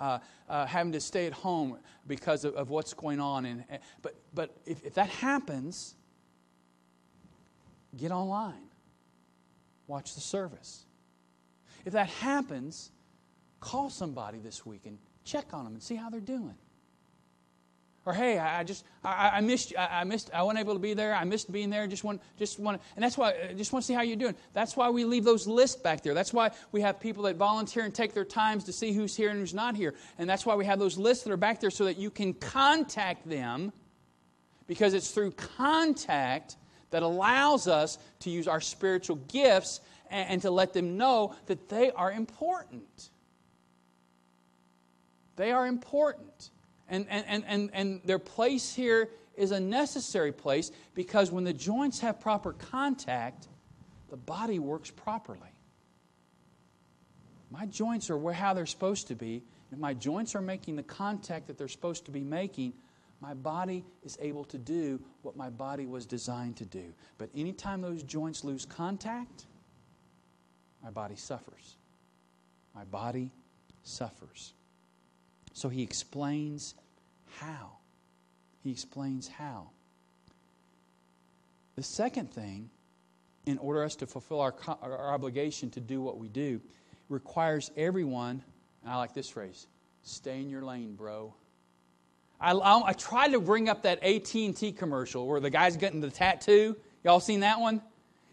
[0.00, 3.64] uh, uh, having to stay at home because of, of what's going on, and,
[4.02, 5.94] but, but if, if that happens,
[7.96, 8.70] get online,
[9.86, 10.84] watch the service.
[11.84, 12.90] If that happens,
[13.60, 16.56] call somebody this week and check on them and see how they're doing.
[18.06, 20.94] Or hey, I just I, I missed I, I missed I wasn't able to be
[20.94, 21.14] there.
[21.14, 21.86] I missed being there.
[21.86, 24.34] Just want just want and that's why I just want to see how you're doing.
[24.54, 26.14] That's why we leave those lists back there.
[26.14, 29.28] That's why we have people that volunteer and take their times to see who's here
[29.30, 29.94] and who's not here.
[30.18, 32.32] And that's why we have those lists that are back there so that you can
[32.32, 33.70] contact them
[34.66, 36.56] because it's through contact
[36.90, 41.68] that allows us to use our spiritual gifts and, and to let them know that
[41.68, 43.10] they are important.
[45.36, 46.50] They are important.
[46.90, 52.00] And, and, and, and their place here is a necessary place because when the joints
[52.00, 53.48] have proper contact,
[54.10, 55.40] the body works properly.
[57.50, 59.42] My joints are how they're supposed to be.
[59.72, 62.74] If my joints are making the contact that they're supposed to be making,
[63.20, 66.92] my body is able to do what my body was designed to do.
[67.18, 69.46] But anytime those joints lose contact,
[70.82, 71.76] my body suffers.
[72.74, 73.30] My body
[73.82, 74.54] suffers.
[75.52, 76.74] So he explains
[77.38, 77.72] how.
[78.62, 79.70] He explains how.
[81.76, 82.70] The second thing,
[83.46, 86.60] in order us to fulfill our, our obligation to do what we do,
[87.08, 88.42] requires everyone,
[88.86, 89.66] I like this phrase,
[90.02, 91.34] stay in your lane, bro.
[92.40, 96.10] I, I, I, tried to bring up that AT&T commercial where the guy's getting the
[96.10, 96.76] tattoo.
[97.04, 97.82] Y'all seen that one?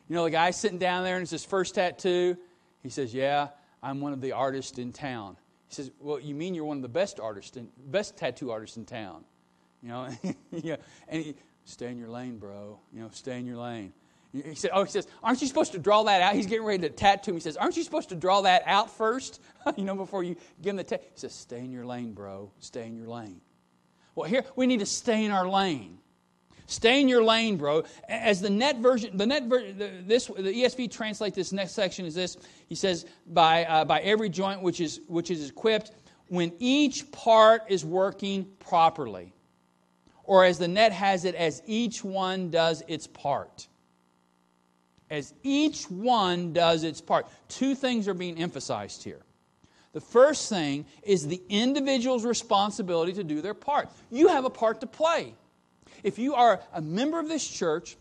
[0.08, 2.38] You know, the guy's sitting down there and it's his first tattoo.
[2.84, 3.50] He says, yeah,
[3.84, 5.36] I'm one of the artists in town.
[5.68, 8.78] He says, well, you mean you're one of the best artists, in, best tattoo artists
[8.78, 9.24] in town?
[9.82, 10.10] You know,
[10.52, 10.78] yeah.
[11.08, 12.80] And he, stay in your lane, bro.
[12.94, 13.94] You know, stay in your lane.
[14.34, 16.88] He said, "Oh, he says, aren't you supposed to draw that out?" He's getting ready
[16.88, 17.38] to tattoo him.
[17.38, 19.42] He says, "Aren't you supposed to draw that out first?
[19.78, 22.52] you know, before you give him the tattoo." He says, "Stay in your lane, bro.
[22.60, 23.42] Stay in your lane."
[24.16, 26.00] Well, here we need to stay in our lane.
[26.68, 27.84] Stay in your lane, bro.
[28.08, 32.14] As the NET version, the NET version, this the ESV translate this next section is
[32.14, 32.38] this.
[32.68, 35.92] He says, "By uh, by every joint which is which is equipped,
[36.28, 39.34] when each part is working properly."
[40.24, 43.68] Or as the NET has it, as each one does its part
[45.10, 47.28] as each one does its part.
[47.48, 49.22] Two things are being emphasized here.
[49.94, 53.90] The first thing is the individual's responsibility to do their part.
[54.12, 55.34] You have a part to play.
[56.08, 57.98] If you are a member of this church,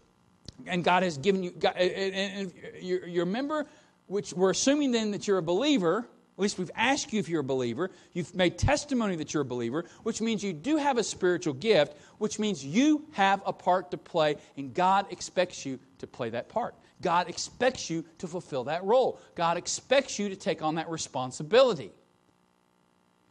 [0.64, 3.66] and God has given you, and you're a member,
[4.06, 7.40] which we're assuming then that you're a believer, at least we've asked you if you're
[7.40, 7.90] a believer.
[8.12, 11.96] You've made testimony that you're a believer, which means you do have a spiritual gift,
[12.18, 16.48] which means you have a part to play, and God expects you to play that
[16.48, 16.76] part.
[17.02, 19.18] God expects you to fulfill that role.
[19.34, 21.90] God expects you to take on that responsibility.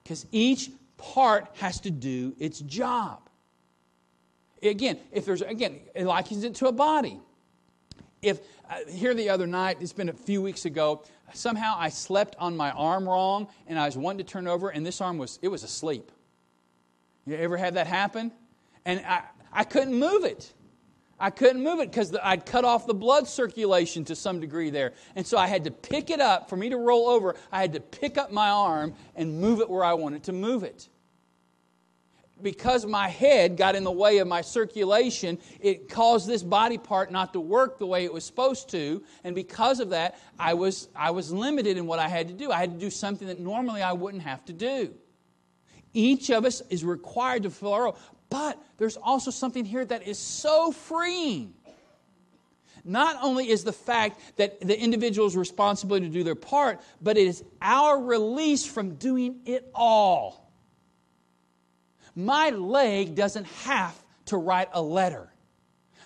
[0.03, 3.21] Because each part has to do its job.
[4.63, 7.19] Again, if there's, again, it likens it to a body.
[8.21, 8.39] If,
[8.69, 12.57] uh, here the other night, it's been a few weeks ago, somehow I slept on
[12.57, 15.49] my arm wrong and I was wanting to turn over and this arm was, it
[15.49, 16.11] was asleep.
[17.25, 18.31] You ever had that happen?
[18.85, 20.53] And I, I couldn't move it.
[21.19, 24.93] I couldn't move it because I'd cut off the blood circulation to some degree there.
[25.15, 26.49] And so I had to pick it up.
[26.49, 29.69] For me to roll over, I had to pick up my arm and move it
[29.69, 30.89] where I wanted to move it.
[32.45, 37.11] Because my head got in the way of my circulation, it caused this body part
[37.11, 39.03] not to work the way it was supposed to.
[39.23, 42.51] And because of that, I was, I was limited in what I had to do.
[42.51, 44.93] I had to do something that normally I wouldn't have to do.
[45.91, 47.97] Each of us is required to fulfill our role.
[48.29, 51.51] But there's also something here that is so freeing.
[52.83, 57.25] Not only is the fact that the individual's responsibility to do their part, but it
[57.25, 60.44] is our release from doing it all.
[62.15, 65.29] My leg doesn't have to write a letter.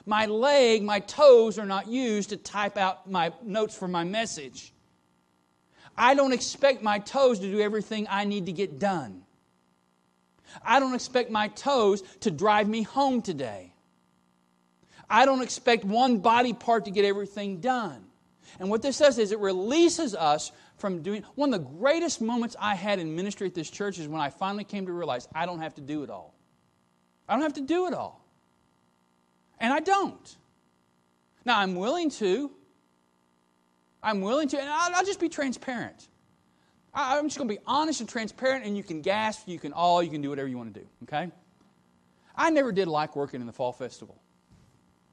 [0.05, 4.73] My leg, my toes are not used to type out my notes for my message.
[5.95, 9.21] I don't expect my toes to do everything I need to get done.
[10.63, 13.73] I don't expect my toes to drive me home today.
[15.09, 18.05] I don't expect one body part to get everything done.
[18.59, 22.55] And what this does is it releases us from doing one of the greatest moments
[22.59, 25.45] I had in ministry at this church is when I finally came to realize I
[25.45, 26.33] don't have to do it all.
[27.27, 28.25] I don't have to do it all.
[29.59, 30.37] And I don't.
[31.45, 32.51] Now, I'm willing to.
[34.01, 36.07] I'm willing to, and I'll, I'll just be transparent.
[36.93, 40.01] I'm just going to be honest and transparent, and you can gasp, you can all,
[40.01, 41.31] you can do whatever you want to do, okay?
[42.35, 44.19] I never did like working in the fall festival.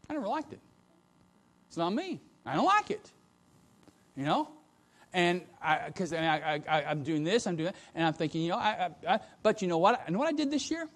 [0.09, 0.61] I never liked it.
[1.69, 2.21] It's not me.
[2.47, 3.11] I don't like it.
[4.17, 4.49] You know?
[5.17, 5.41] And
[5.87, 8.59] because I, I, I, am doing this, I'm doing that, and I'm thinking, you know,
[8.59, 10.05] I, I, but you know what?
[10.07, 10.91] I know what I did this year?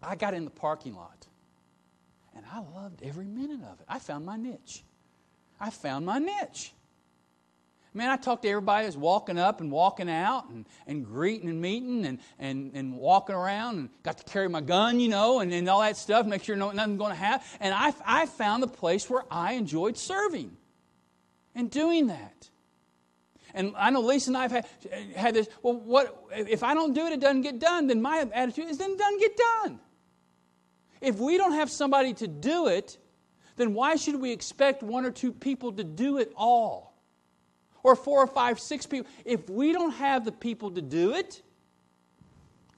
[0.00, 1.26] I got in the parking lot,
[2.36, 3.86] and I loved every minute of it.
[3.88, 4.84] I found my niche.
[5.58, 6.72] I found my niche.
[7.94, 11.60] Man, I talked to everybody that's walking up and walking out and, and greeting and
[11.60, 15.52] meeting and, and, and walking around and got to carry my gun, you know, and,
[15.52, 17.44] and all that stuff, make sure no, nothing's going to happen.
[17.58, 20.56] And I, I found the place where I enjoyed serving
[21.56, 22.50] and doing that.
[23.56, 24.66] And I know Lisa and I have had,
[25.16, 28.24] had this, well, what, if I don't do it, it doesn't get done, then my
[28.32, 29.80] attitude is then it doesn't get done.
[31.00, 32.98] If we don't have somebody to do it,
[33.56, 36.96] then why should we expect one or two people to do it all?
[37.86, 39.08] or four or five, six people.
[39.24, 41.40] If we don't have the people to do it,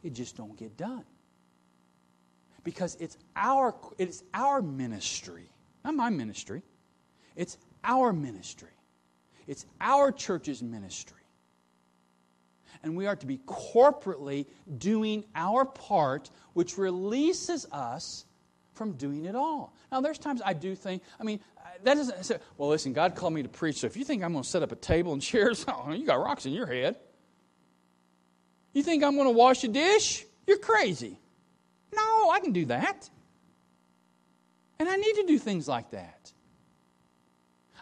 [0.02, 1.05] it just don't get done.
[2.62, 5.48] Because it's our, it's our ministry,
[5.82, 6.62] not my ministry.
[7.36, 8.68] It's our ministry.
[9.49, 11.16] It's our church's ministry.
[12.82, 14.46] And we are to be corporately
[14.76, 18.24] doing our part, which releases us
[18.74, 19.74] from doing it all.
[19.90, 21.40] Now, there's times I do think, I mean,
[21.82, 24.32] that doesn't say, well, listen, God called me to preach, so if you think I'm
[24.32, 26.96] going to set up a table and chairs, oh, you got rocks in your head.
[28.72, 30.24] You think I'm going to wash a dish?
[30.46, 31.18] You're crazy.
[31.92, 33.09] No, I can do that.
[34.78, 36.32] And I need to do things like that.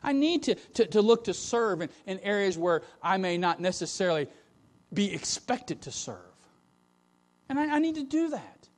[0.02, 3.60] I need to, to, to look to serve in, in areas where I may not
[3.60, 4.28] necessarily
[4.92, 6.16] be expected to serve.
[7.48, 8.68] And I, I need to do that.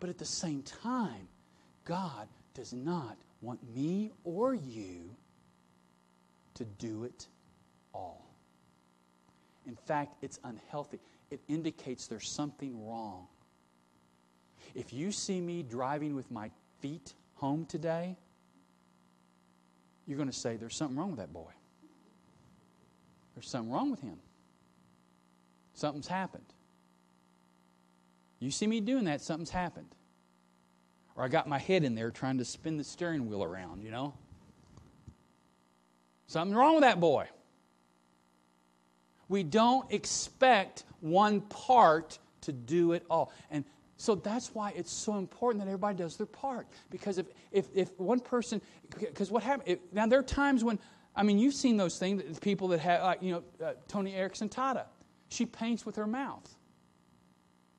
[0.00, 1.28] But at the same time,
[1.84, 5.10] God does not want me or you
[6.54, 7.26] to do it
[7.94, 8.24] all.
[9.66, 10.98] In fact, it's unhealthy.
[11.30, 13.26] It indicates there's something wrong.
[14.74, 16.50] If you see me driving with my
[16.80, 18.16] feet home today,
[20.08, 21.52] you're going to say, There's something wrong with that boy.
[23.34, 24.18] There's something wrong with him.
[25.74, 26.46] Something's happened.
[28.40, 29.94] You see me doing that, something's happened.
[31.14, 33.90] Or I got my head in there trying to spin the steering wheel around, you
[33.90, 34.14] know?
[36.26, 37.28] Something's wrong with that boy.
[39.28, 43.32] We don't expect one part to do it all.
[43.50, 43.64] And
[43.98, 46.68] so that's why it's so important that everybody does their part.
[46.88, 50.78] Because if, if, if one person, because what happened, now there are times when,
[51.16, 54.48] I mean, you've seen those things, people that have, like, you know, uh, Joni Eareckson
[54.48, 54.84] Tada.
[55.30, 56.48] She paints with her mouth.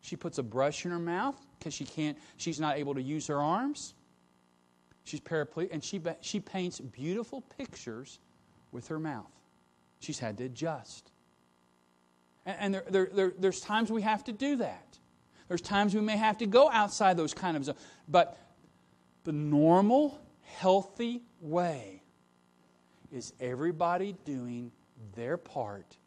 [0.01, 3.27] She puts a brush in her mouth because she can't, she's not able to use
[3.27, 3.93] her arms.
[5.05, 8.19] She's paraplegic, and she, she paints beautiful pictures
[8.73, 9.31] with her mouth.
[10.01, 11.11] She's had to adjust.
[12.45, 14.98] And, and there, there, there, there's times we have to do that.
[15.49, 17.77] There's times we may have to go outside those kind of zones.
[18.07, 18.37] But
[19.25, 22.01] the normal, healthy way
[23.11, 24.71] is everybody doing
[25.15, 25.97] their part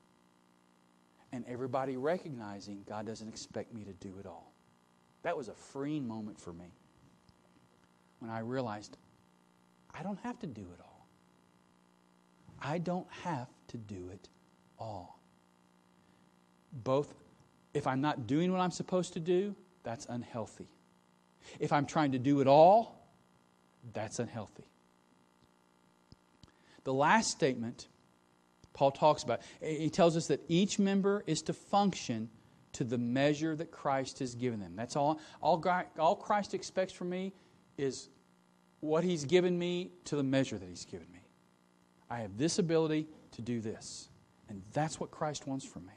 [1.33, 4.53] and everybody recognizing God doesn't expect me to do it all.
[5.23, 6.73] That was a freeing moment for me
[8.21, 8.97] when I realized
[9.93, 11.07] I don't have to do it all.
[12.61, 14.29] I don't have to do it
[14.79, 15.19] all.
[16.73, 17.13] Both,
[17.75, 20.69] if I'm not doing what I'm supposed to do, that's unhealthy.
[21.59, 23.09] If I'm trying to do it all,
[23.93, 24.65] that's unhealthy.
[26.85, 27.89] The last statement
[28.73, 29.41] Paul talks about.
[29.61, 32.31] He tells us that each member is to function
[32.73, 34.75] to the measure that Christ has given them.
[34.77, 35.21] That's all.
[35.43, 35.63] All,
[35.99, 37.33] all Christ expects from me
[37.77, 38.09] is
[38.81, 41.21] what He's given me to the measure that He's given me.
[42.09, 44.09] I have this ability to do this.
[44.49, 45.93] And that's what Christ wants from me.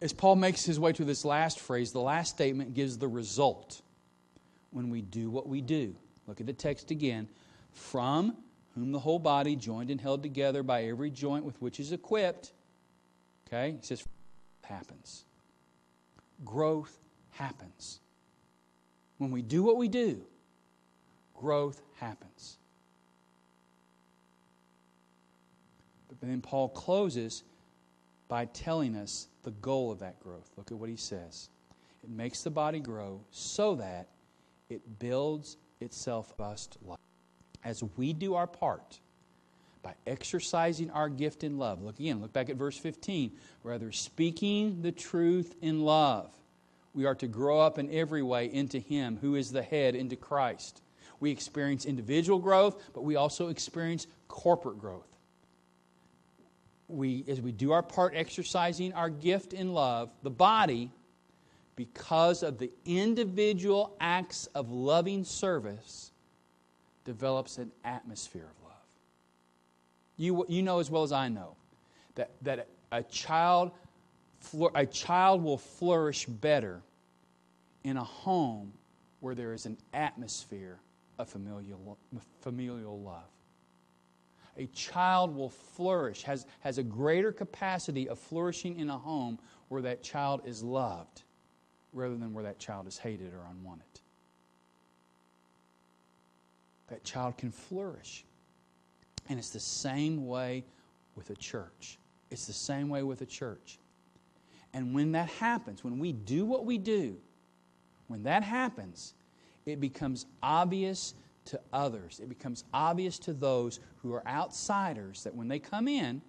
[0.00, 3.82] As Paul makes his way to this last phrase, the last statement gives the result
[4.70, 5.96] when we do what we do.
[6.26, 7.28] Look at the text again.
[7.72, 8.36] From
[8.74, 12.52] whom the whole body, joined and held together by every joint with which is equipped,
[13.46, 14.06] okay, he says,
[14.62, 15.24] happens.
[16.44, 16.98] Growth
[17.30, 18.00] happens.
[19.16, 20.22] When we do what we do,
[21.34, 22.58] growth happens.
[26.08, 27.42] But then Paul closes
[28.28, 30.50] by telling us the goal of that growth.
[30.58, 31.48] Look at what he says.
[32.04, 34.08] It makes the body grow so that
[34.68, 36.98] it builds itself bust life
[37.64, 39.00] as we do our part
[39.82, 41.80] by exercising our gift in love.
[41.80, 43.32] Look again, look back at verse 15.
[43.62, 46.30] Rather, speaking the truth in love,
[46.92, 50.16] we are to grow up in every way into Him who is the head, into
[50.16, 50.82] Christ.
[51.20, 55.07] We experience individual growth, but we also experience corporate growth.
[56.88, 60.90] We, as we do our part exercising our gift in love, the body,
[61.76, 66.12] because of the individual acts of loving service,
[67.04, 68.74] develops an atmosphere of love.
[70.16, 71.56] You, you know as well as I know
[72.16, 73.70] that, that a, child,
[74.74, 76.82] a child will flourish better
[77.84, 78.72] in a home
[79.20, 80.78] where there is an atmosphere
[81.18, 81.98] of familial,
[82.40, 83.28] familial love.
[84.58, 89.38] A child will flourish, has, has a greater capacity of flourishing in a home
[89.68, 91.22] where that child is loved
[91.92, 94.00] rather than where that child is hated or unwanted
[96.88, 98.24] that child can flourish.
[99.28, 100.64] And it's the same way
[101.14, 101.98] with a church.
[102.30, 103.78] It's the same way with a church.
[104.74, 107.16] And when that happens, when we do what we do,
[108.08, 109.14] when that happens,
[109.66, 111.14] it becomes obvious
[111.48, 112.20] to others.
[112.22, 116.22] It becomes obvious to those who are outsiders that when they come in,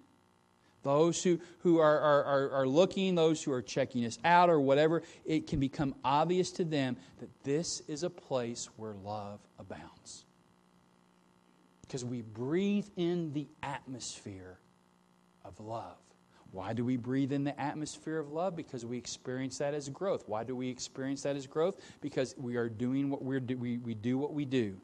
[0.82, 5.02] those who, who are, are, are, looking, those who are checking us out or whatever,
[5.26, 10.24] it can become obvious to them that this is a place where love abounds
[11.90, 14.60] because we breathe in the atmosphere
[15.44, 15.96] of love.
[16.52, 18.54] Why do we breathe in the atmosphere of love?
[18.54, 20.22] Because we experience that as growth.
[20.28, 21.80] Why do we experience that as growth?
[22.00, 24.80] Because we are doing what we're do, we, we do what we do.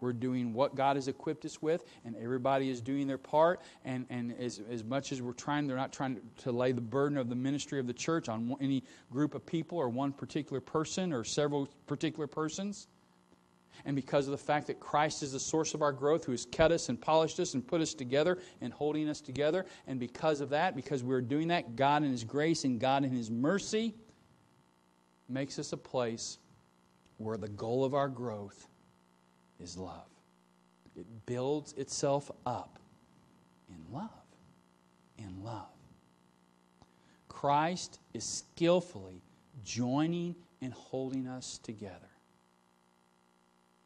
[0.00, 3.60] We're doing what God has equipped us with, and everybody is doing their part.
[3.84, 6.80] And, and as, as much as we're trying, they're not trying to, to lay the
[6.80, 10.60] burden of the ministry of the church on any group of people or one particular
[10.60, 12.88] person or several particular persons.
[13.84, 16.44] And because of the fact that Christ is the source of our growth, who has
[16.44, 20.40] cut us and polished us and put us together and holding us together, and because
[20.40, 23.94] of that, because we're doing that, God in His grace and God in His mercy
[25.28, 26.38] makes us a place
[27.16, 28.66] where the goal of our growth
[29.62, 30.08] is love.
[30.96, 32.78] It builds itself up
[33.68, 34.10] in love.
[35.18, 35.66] In love.
[37.28, 39.22] Christ is skillfully
[39.64, 42.10] joining and holding us together.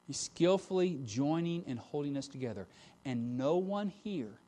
[0.06, 2.66] He's skillfully joining and holding us together.
[3.04, 4.38] And no one here,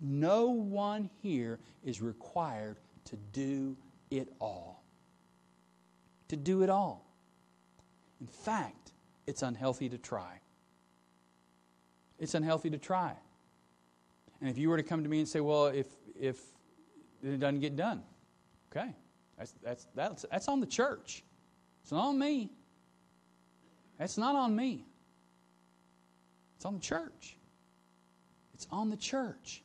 [0.00, 3.76] no one here is required to do
[4.10, 4.82] it all.
[6.28, 7.06] To do it all.
[8.20, 8.92] In fact,
[9.26, 10.40] it's unhealthy to try.
[12.20, 13.14] It's unhealthy to try.
[14.40, 15.86] And if you were to come to me and say, well, if,
[16.18, 16.38] if
[17.22, 18.02] it doesn't get done,
[18.70, 18.94] okay,
[19.36, 21.24] that's, that's, that's, that's on the church.
[21.82, 22.50] It's not on me.
[23.98, 24.84] That's not on me.
[26.56, 27.36] It's on the church.
[28.54, 29.62] It's on the church.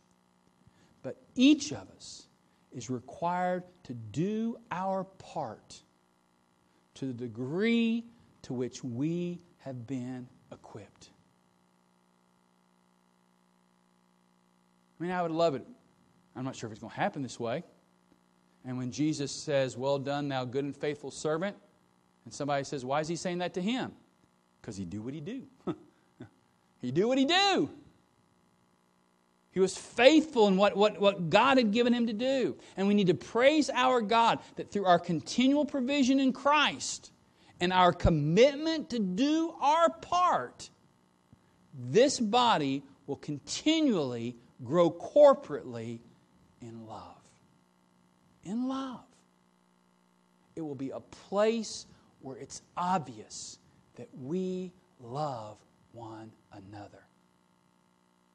[1.04, 2.26] But each of us
[2.72, 5.82] is required to do our part
[6.96, 8.06] to the degree
[8.44, 11.10] to which we have been equipped.
[15.06, 15.66] Mean, I would love it.
[16.36, 17.64] I'm not sure if it's going to happen this way.
[18.66, 21.56] And when Jesus says, Well done, thou good and faithful servant,
[22.26, 23.92] and somebody says, Why is he saying that to him?
[24.62, 25.44] Because he do what he do.
[26.86, 27.70] He do what he do.
[29.50, 32.58] He was faithful in what, what, what God had given him to do.
[32.78, 37.12] And we need to praise our God that through our continual provision in Christ
[37.60, 40.70] and our commitment to do our part,
[41.74, 46.00] this body will continually grow corporately
[46.62, 47.22] in love.
[48.44, 49.04] In love.
[50.56, 51.86] It will be a place
[52.22, 53.60] where it's obvious
[53.96, 55.58] that we love
[55.92, 57.04] one another.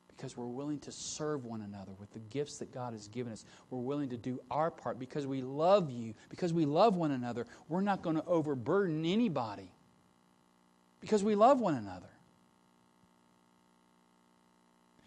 [0.09, 3.47] Because we're willing to serve one another with the gifts that God has given us.
[3.71, 7.47] We're willing to do our part because we love you, because we love one another.
[7.69, 9.73] We're not going to overburden anybody
[11.01, 12.10] because we love one another.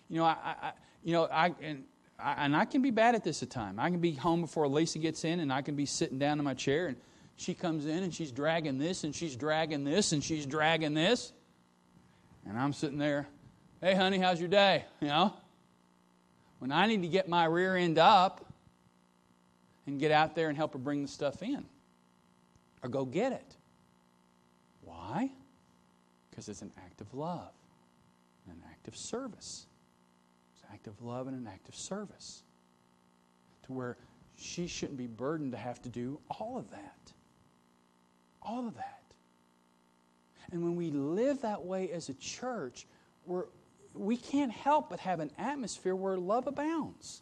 [0.10, 0.72] You know, I, I
[1.04, 1.84] you know, I and,
[2.20, 3.80] I and I can be bad at this at time.
[3.80, 6.46] I can be home before Lisa gets in, and I can be sitting down in
[6.46, 6.98] my chair, and
[7.36, 11.34] she comes in and she's dragging this, and she's dragging this, and she's dragging this.
[12.46, 13.28] And I'm sitting there,
[13.82, 14.86] hey, honey, how's your day?
[15.02, 15.34] You know?
[16.60, 18.46] When I need to get my rear end up
[19.86, 21.66] and get out there and help her bring the stuff in
[22.82, 23.56] or go get it.
[24.82, 25.30] Why?
[26.30, 27.52] Because it's an act of love,
[28.48, 29.66] an act of service.
[30.84, 32.44] Act of love and an act of service.
[33.68, 33.98] To where
[34.36, 37.14] she shouldn't be burdened to have to do all of that.
[38.42, 39.02] All of that.
[40.52, 42.86] And when we live that way as a church,
[43.26, 43.46] we're,
[43.94, 47.22] we can't help but have an atmosphere where love abounds.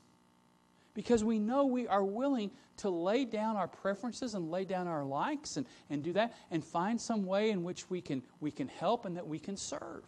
[0.96, 5.04] Because we know we are willing to lay down our preferences and lay down our
[5.04, 8.68] likes and, and do that and find some way in which we can, we can
[8.68, 10.04] help and that we can serve.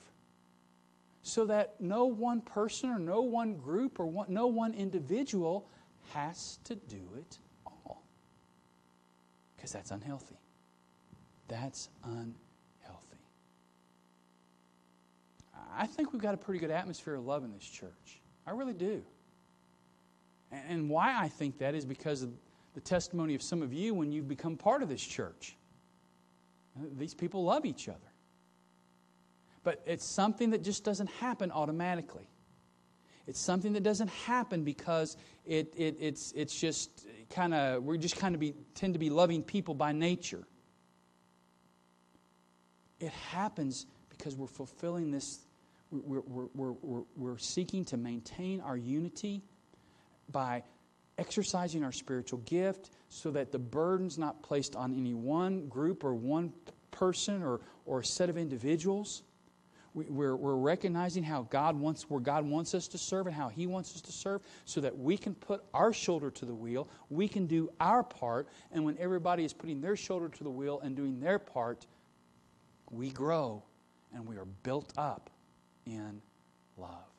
[1.23, 5.69] So that no one person or no one group or one, no one individual
[6.13, 8.03] has to do it all.
[9.55, 10.37] Because that's unhealthy.
[11.47, 12.35] That's unhealthy.
[15.75, 18.21] I think we've got a pretty good atmosphere of love in this church.
[18.45, 19.01] I really do.
[20.51, 22.31] And why I think that is because of
[22.73, 25.55] the testimony of some of you when you've become part of this church.
[26.97, 28.12] These people love each other.
[29.63, 32.27] But it's something that just doesn't happen automatically.
[33.25, 38.17] It's something that doesn't happen because it, it, it's, it's just kind of, we just
[38.17, 40.43] kind of be, tend to be loving people by nature.
[42.99, 45.39] It happens because we're fulfilling this
[45.91, 49.43] we're, we're, we're, we're seeking to maintain our unity
[50.31, 50.63] by
[51.17, 56.15] exercising our spiritual gift so that the burden's not placed on any one group or
[56.15, 56.51] one
[56.91, 59.21] person or, or set of individuals.
[59.93, 63.49] We, we're, we're recognizing how God wants, where God wants us to serve and how
[63.49, 66.87] He wants us to serve so that we can put our shoulder to the wheel,
[67.09, 70.79] we can do our part, and when everybody is putting their shoulder to the wheel
[70.83, 71.85] and doing their part,
[72.91, 73.63] we grow
[74.13, 75.29] and we are built up
[75.85, 76.21] in
[76.77, 77.09] love.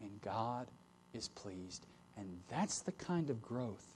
[0.00, 0.68] And God
[1.12, 1.86] is pleased.
[2.16, 3.86] And that's the kind of growth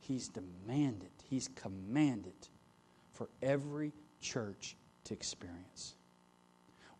[0.00, 2.48] He's demanded, He's commanded
[3.12, 5.94] for every church to experience.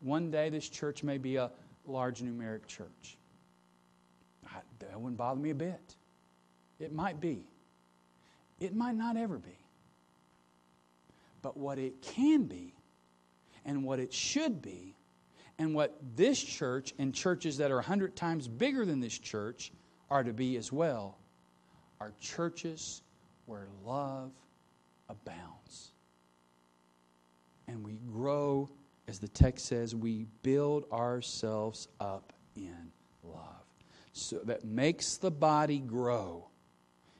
[0.00, 1.50] One day this church may be a
[1.86, 3.16] large numeric church.
[4.46, 5.96] I, that wouldn't bother me a bit.
[6.78, 7.44] It might be.
[8.60, 9.58] It might not ever be.
[11.42, 12.74] But what it can be
[13.64, 14.94] and what it should be
[15.58, 19.72] and what this church and churches that are a hundred times bigger than this church
[20.10, 21.18] are to be as well
[22.00, 23.02] are churches
[23.46, 24.30] where love
[25.08, 25.92] abounds.
[27.66, 28.68] And we grow,
[29.08, 32.92] as the text says, we build ourselves up in
[33.24, 33.64] love.
[34.12, 36.46] So that makes the body grow.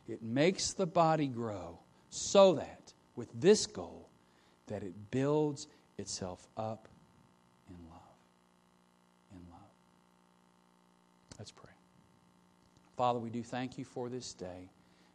[0.07, 1.79] It makes the body grow
[2.11, 4.09] so that, with this goal,
[4.67, 5.67] that it builds
[5.97, 6.89] itself up
[7.69, 8.01] in love.
[9.33, 9.61] In love.
[11.39, 11.71] Let's pray.
[12.97, 14.69] Father, we do thank you for this day.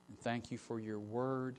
[0.09, 1.57] And thank you for your word.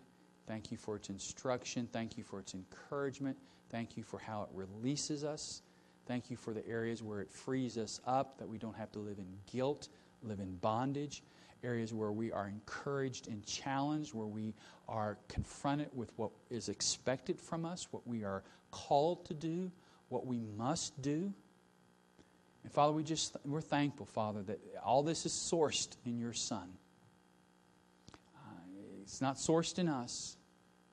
[0.49, 1.89] Thank you for its instruction.
[1.93, 3.37] Thank you for its encouragement.
[3.75, 5.61] Thank you for how it releases us.
[6.07, 9.01] Thank you for the areas where it frees us up, that we don't have to
[9.01, 9.89] live in guilt,
[10.23, 11.25] live in bondage.
[11.65, 14.55] Areas where we are encouraged and challenged, where we
[14.89, 19.73] are confronted with what is expected from us, what we are called to do,
[20.09, 21.35] what we must do.
[22.63, 26.69] And Father, we just we're thankful, Father, that all this is sourced in your Son.
[28.37, 28.51] Uh,
[29.03, 30.37] it's not sourced in us,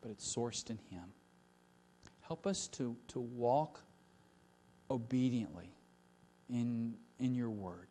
[0.02, 1.04] but it's sourced in Him.
[2.32, 3.82] Help us to, to walk
[4.90, 5.70] obediently
[6.50, 7.90] in, in your word.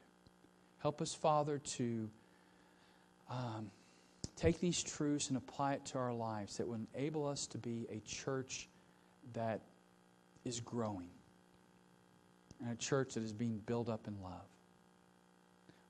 [0.78, 2.08] Help us, Father, to
[3.28, 3.70] um,
[4.36, 7.86] take these truths and apply it to our lives that will enable us to be
[7.90, 8.66] a church
[9.34, 9.60] that
[10.46, 11.10] is growing
[12.62, 14.48] and a church that is being built up in love.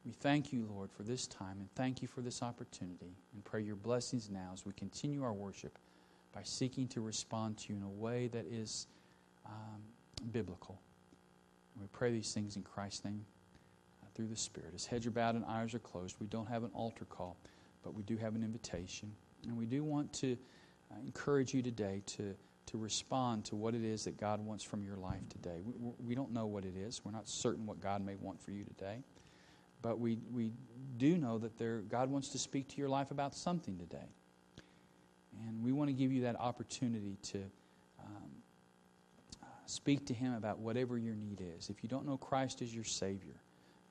[0.04, 3.62] We thank you, Lord, for this time and thank you for this opportunity and pray
[3.62, 5.78] your blessings now as we continue our worship
[6.34, 8.86] by seeking to respond to you in a way that is
[9.46, 9.80] um,
[10.32, 10.80] biblical.
[11.80, 13.24] We pray these things in Christ's name
[14.02, 14.72] uh, through the Spirit.
[14.74, 17.36] As heads are bowed and eyes are closed, we don't have an altar call,
[17.82, 19.10] but we do have an invitation.
[19.46, 20.36] And we do want to
[20.90, 22.34] uh, encourage you today to
[22.70, 25.60] to respond to what it is that God wants from your life today.
[25.64, 27.04] We, we don't know what it is.
[27.04, 29.02] We're not certain what God may want for you today.
[29.82, 30.52] But we, we
[30.96, 34.14] do know that there, God wants to speak to your life about something today.
[35.46, 37.38] And we want to give you that opportunity to
[38.00, 38.30] um,
[39.66, 41.70] speak to Him about whatever your need is.
[41.70, 43.36] If you don't know Christ as your Savior,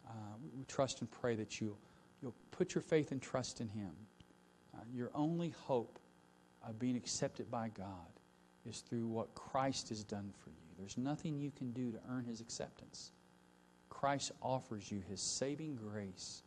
[0.07, 0.11] uh,
[0.57, 1.77] we trust and pray that you'll,
[2.21, 3.91] you'll put your faith and trust in Him.
[4.75, 5.99] Uh, your only hope
[6.67, 7.87] of being accepted by God
[8.67, 10.55] is through what Christ has done for you.
[10.77, 13.11] There's nothing you can do to earn his acceptance.
[13.89, 16.43] Christ offers you his saving grace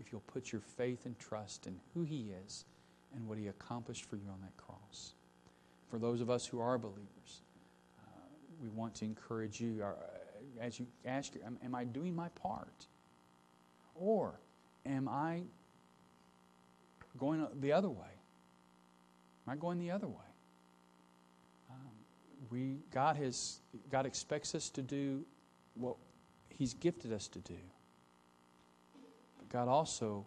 [0.00, 2.64] if you'll put your faith and trust in who he is
[3.14, 5.12] and what he accomplished for you on that cross.
[5.90, 7.42] For those of us who are believers,
[7.98, 8.10] uh,
[8.62, 9.92] we want to encourage you uh,
[10.60, 12.86] as you ask, am, am I doing my part?
[13.94, 14.38] Or
[14.86, 15.42] am I
[17.18, 18.14] going the other way?
[19.46, 20.28] Am I going the other way?
[22.50, 25.24] we God has God expects us to do
[25.74, 25.96] what
[26.48, 27.58] He's gifted us to do.
[29.38, 30.26] But God also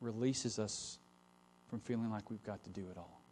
[0.00, 0.98] releases us
[1.70, 3.22] from feeling like we've got to do it all.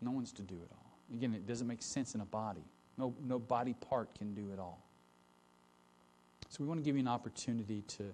[0.00, 0.98] No one's to do it all.
[1.12, 2.64] Again, it doesn't make sense in a body.
[2.96, 4.82] No, no body part can do it all.
[6.48, 8.12] So we want to give you an opportunity to,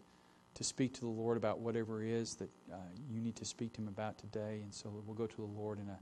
[0.55, 2.76] to speak to the Lord about whatever it is that uh,
[3.09, 4.61] you need to speak to Him about today.
[4.62, 5.99] And so we'll go to the Lord in a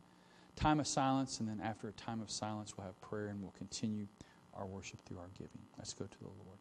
[0.56, 3.54] time of silence, and then after a time of silence, we'll have prayer and we'll
[3.58, 4.06] continue
[4.54, 5.60] our worship through our giving.
[5.76, 6.58] Let's go to the Lord.